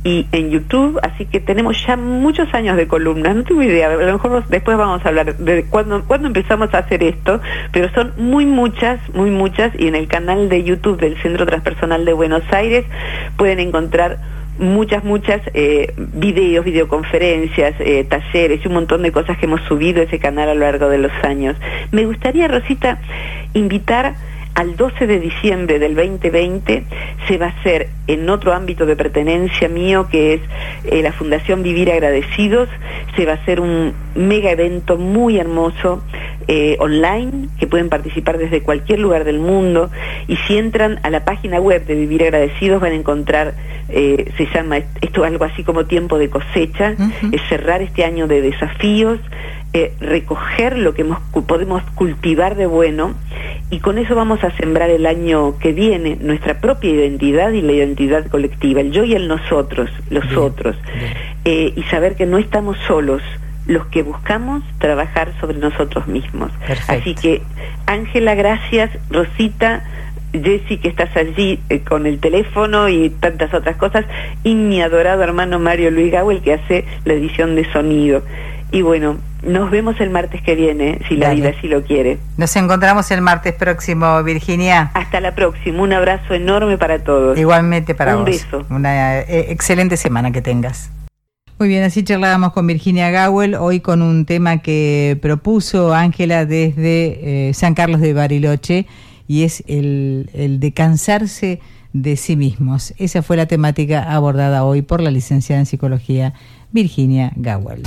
y 0.03 0.27
en 0.33 0.49
YouTube, 0.49 0.99
así 1.03 1.25
que 1.25 1.39
tenemos 1.39 1.81
ya 1.87 1.95
muchos 1.95 2.53
años 2.53 2.75
de 2.75 2.89
columnas, 2.89 3.37
no 3.37 3.43
tengo 3.45 3.63
idea, 3.63 3.87
a 3.87 3.95
lo 3.95 4.11
mejor 4.11 4.45
después 4.49 4.75
vamos 4.75 5.05
a 5.05 5.07
hablar 5.07 5.37
de 5.37 5.63
cuándo, 5.69 6.03
cuándo 6.03 6.27
empezamos 6.27 6.73
a 6.73 6.79
hacer 6.79 7.01
esto, 7.01 7.39
pero 7.71 7.87
son 7.93 8.11
muy 8.17 8.45
muchas, 8.45 8.99
muy 9.13 9.29
muchas, 9.31 9.71
y 9.79 9.87
en 9.87 9.95
el 9.95 10.09
canal 10.09 10.49
de 10.49 10.61
YouTube 10.65 10.99
del 10.99 11.15
Centro 11.21 11.45
Transpersonal 11.45 12.03
de 12.03 12.11
Buenos 12.11 12.43
Aires 12.51 12.83
pueden 13.37 13.61
encontrar 13.61 14.17
muchas, 14.59 15.03
muchas 15.03 15.41
eh, 15.53 15.93
videos, 15.97 16.65
videoconferencias, 16.65 17.75
eh, 17.79 18.03
talleres 18.03 18.63
y 18.63 18.67
un 18.67 18.73
montón 18.75 19.01
de 19.01 19.11
cosas 19.11 19.37
que 19.37 19.45
hemos 19.45 19.61
subido 19.61 20.01
a 20.01 20.03
ese 20.03 20.19
canal 20.19 20.49
a 20.49 20.53
lo 20.53 20.59
largo 20.61 20.89
de 20.89 20.97
los 20.97 21.11
años. 21.23 21.55
Me 21.91 22.05
gustaría, 22.05 22.47
Rosita, 22.47 22.99
invitar 23.53 24.15
al 24.55 24.75
12 24.75 25.07
de 25.07 25.19
diciembre 25.19 25.79
del 25.79 25.95
2020 25.95 26.83
se 27.27 27.37
va 27.37 27.47
a 27.47 27.49
hacer 27.49 27.89
en 28.07 28.29
otro 28.29 28.53
ámbito 28.53 28.85
de 28.85 28.95
pertenencia 28.95 29.69
mío 29.69 30.07
que 30.09 30.33
es 30.33 30.41
eh, 30.85 31.01
la 31.01 31.11
Fundación 31.11 31.63
Vivir 31.63 31.91
Agradecidos, 31.91 32.69
se 33.15 33.25
va 33.25 33.33
a 33.33 33.35
hacer 33.35 33.59
un 33.59 33.93
mega 34.15 34.51
evento 34.51 34.97
muy 34.97 35.37
hermoso 35.37 36.03
eh, 36.51 36.77
online 36.79 37.49
que 37.59 37.67
pueden 37.67 37.89
participar 37.89 38.39
desde 38.39 38.61
cualquier 38.61 38.97
lugar 38.97 39.23
del 39.23 39.39
mundo. 39.39 39.91
Y 40.27 40.35
si 40.37 40.57
entran 40.57 40.99
a 41.03 41.11
la 41.11 41.23
página 41.23 41.59
web 41.59 41.85
de 41.85 41.93
Vivir 41.93 42.23
Agradecidos 42.23 42.81
van 42.81 42.93
a 42.93 42.95
encontrar, 42.95 43.53
eh, 43.87 44.31
se 44.35 44.47
llama 44.47 44.77
esto 44.99 45.23
algo 45.23 45.45
así 45.45 45.63
como 45.63 45.85
tiempo 45.85 46.17
de 46.17 46.31
cosecha, 46.31 46.95
es 47.31 47.41
cerrar 47.49 47.83
este 47.83 48.03
año 48.03 48.27
de 48.27 48.41
desafíos, 48.41 49.19
eh, 49.73 49.93
recoger 49.99 50.79
lo 50.79 50.95
que 50.95 51.05
podemos 51.45 51.83
cultivar 51.93 52.55
de 52.55 52.65
bueno 52.65 53.13
y 53.71 53.79
con 53.79 53.97
eso 53.97 54.15
vamos 54.15 54.43
a 54.43 54.51
sembrar 54.57 54.89
el 54.89 55.05
año 55.05 55.57
que 55.59 55.71
viene 55.73 56.17
nuestra 56.19 56.59
propia 56.59 56.91
identidad 56.91 57.51
y 57.51 57.61
la 57.61 57.71
identidad 57.71 58.27
colectiva, 58.27 58.81
el 58.81 58.91
yo 58.91 59.03
y 59.03 59.13
el 59.13 59.27
nosotros, 59.27 59.89
los 60.09 60.35
otros, 60.35 60.75
y 61.45 61.81
saber 61.83 62.15
que 62.15 62.25
no 62.25 62.37
estamos 62.37 62.77
solos, 62.87 63.21
los 63.67 63.85
que 63.87 64.01
buscamos 64.01 64.63
trabajar 64.79 65.31
sobre 65.39 65.59
nosotros 65.59 66.07
mismos. 66.07 66.51
Así 66.87 67.13
que, 67.13 67.43
Ángela, 67.85 68.33
gracias, 68.33 68.89
Rosita, 69.11 69.83
Jessy, 70.33 70.77
que 70.77 70.89
estás 70.89 71.15
allí 71.15 71.59
eh, 71.69 71.81
con 71.81 72.05
el 72.05 72.19
teléfono 72.19 72.89
y 72.89 73.09
tantas 73.09 73.53
otras 73.53 73.77
cosas, 73.77 74.05
y 74.43 74.55
mi 74.55 74.81
adorado 74.81 75.23
hermano 75.23 75.59
Mario 75.59 75.91
Luis 75.91 76.11
Gawel, 76.11 76.41
que 76.41 76.53
hace 76.53 76.85
la 77.05 77.13
edición 77.13 77.55
de 77.55 77.71
sonido. 77.71 78.23
Y 78.71 78.83
bueno, 78.83 79.17
nos 79.41 79.71
vemos 79.71 79.99
el 79.99 80.11
martes 80.11 80.43
que 80.43 80.53
viene, 80.53 80.99
si 81.07 81.15
la 81.15 81.33
vida 81.33 81.53
así 81.57 81.67
lo 81.67 81.83
quiere. 81.83 82.19
Nos 82.37 82.55
encontramos 82.55 83.09
el 83.09 83.21
martes 83.21 83.53
próximo, 83.53 84.21
Virginia. 84.23 84.91
Hasta 84.93 85.19
la 85.21 85.33
próxima. 85.33 85.81
Un 85.81 85.93
abrazo 85.93 86.35
enorme 86.35 86.77
para 86.77 87.03
todos. 87.03 87.37
Igualmente 87.37 87.95
para 87.95 88.15
vos. 88.15 88.19
Un 88.19 88.25
beso. 88.25 88.65
Una 88.69 89.21
eh, 89.21 89.51
excelente 89.51 89.97
semana 89.97 90.31
que 90.31 90.41
tengas. 90.41 90.91
Muy 91.57 91.67
bien, 91.67 91.83
así 91.83 92.03
charlábamos 92.03 92.53
con 92.53 92.67
Virginia 92.67 93.09
Gawel, 93.09 93.55
hoy 93.55 93.81
con 93.81 94.01
un 94.01 94.25
tema 94.25 94.59
que 94.59 95.17
propuso 95.21 95.93
Ángela 95.93 96.45
desde 96.45 97.49
eh, 97.49 97.53
San 97.53 97.73
Carlos 97.73 97.99
de 97.99 98.13
Bariloche, 98.13 98.85
y 99.27 99.43
es 99.43 99.63
el, 99.67 100.29
el 100.33 100.59
de 100.59 100.71
cansarse 100.71 101.59
de 101.91 102.15
sí 102.15 102.37
mismos. 102.37 102.93
Esa 102.97 103.23
fue 103.23 103.35
la 103.35 103.47
temática 103.47 104.03
abordada 104.03 104.63
hoy 104.63 104.83
por 104.83 105.01
la 105.01 105.11
licenciada 105.11 105.59
en 105.59 105.65
psicología 105.65 106.33
Virginia 106.71 107.33
Gawel. 107.35 107.83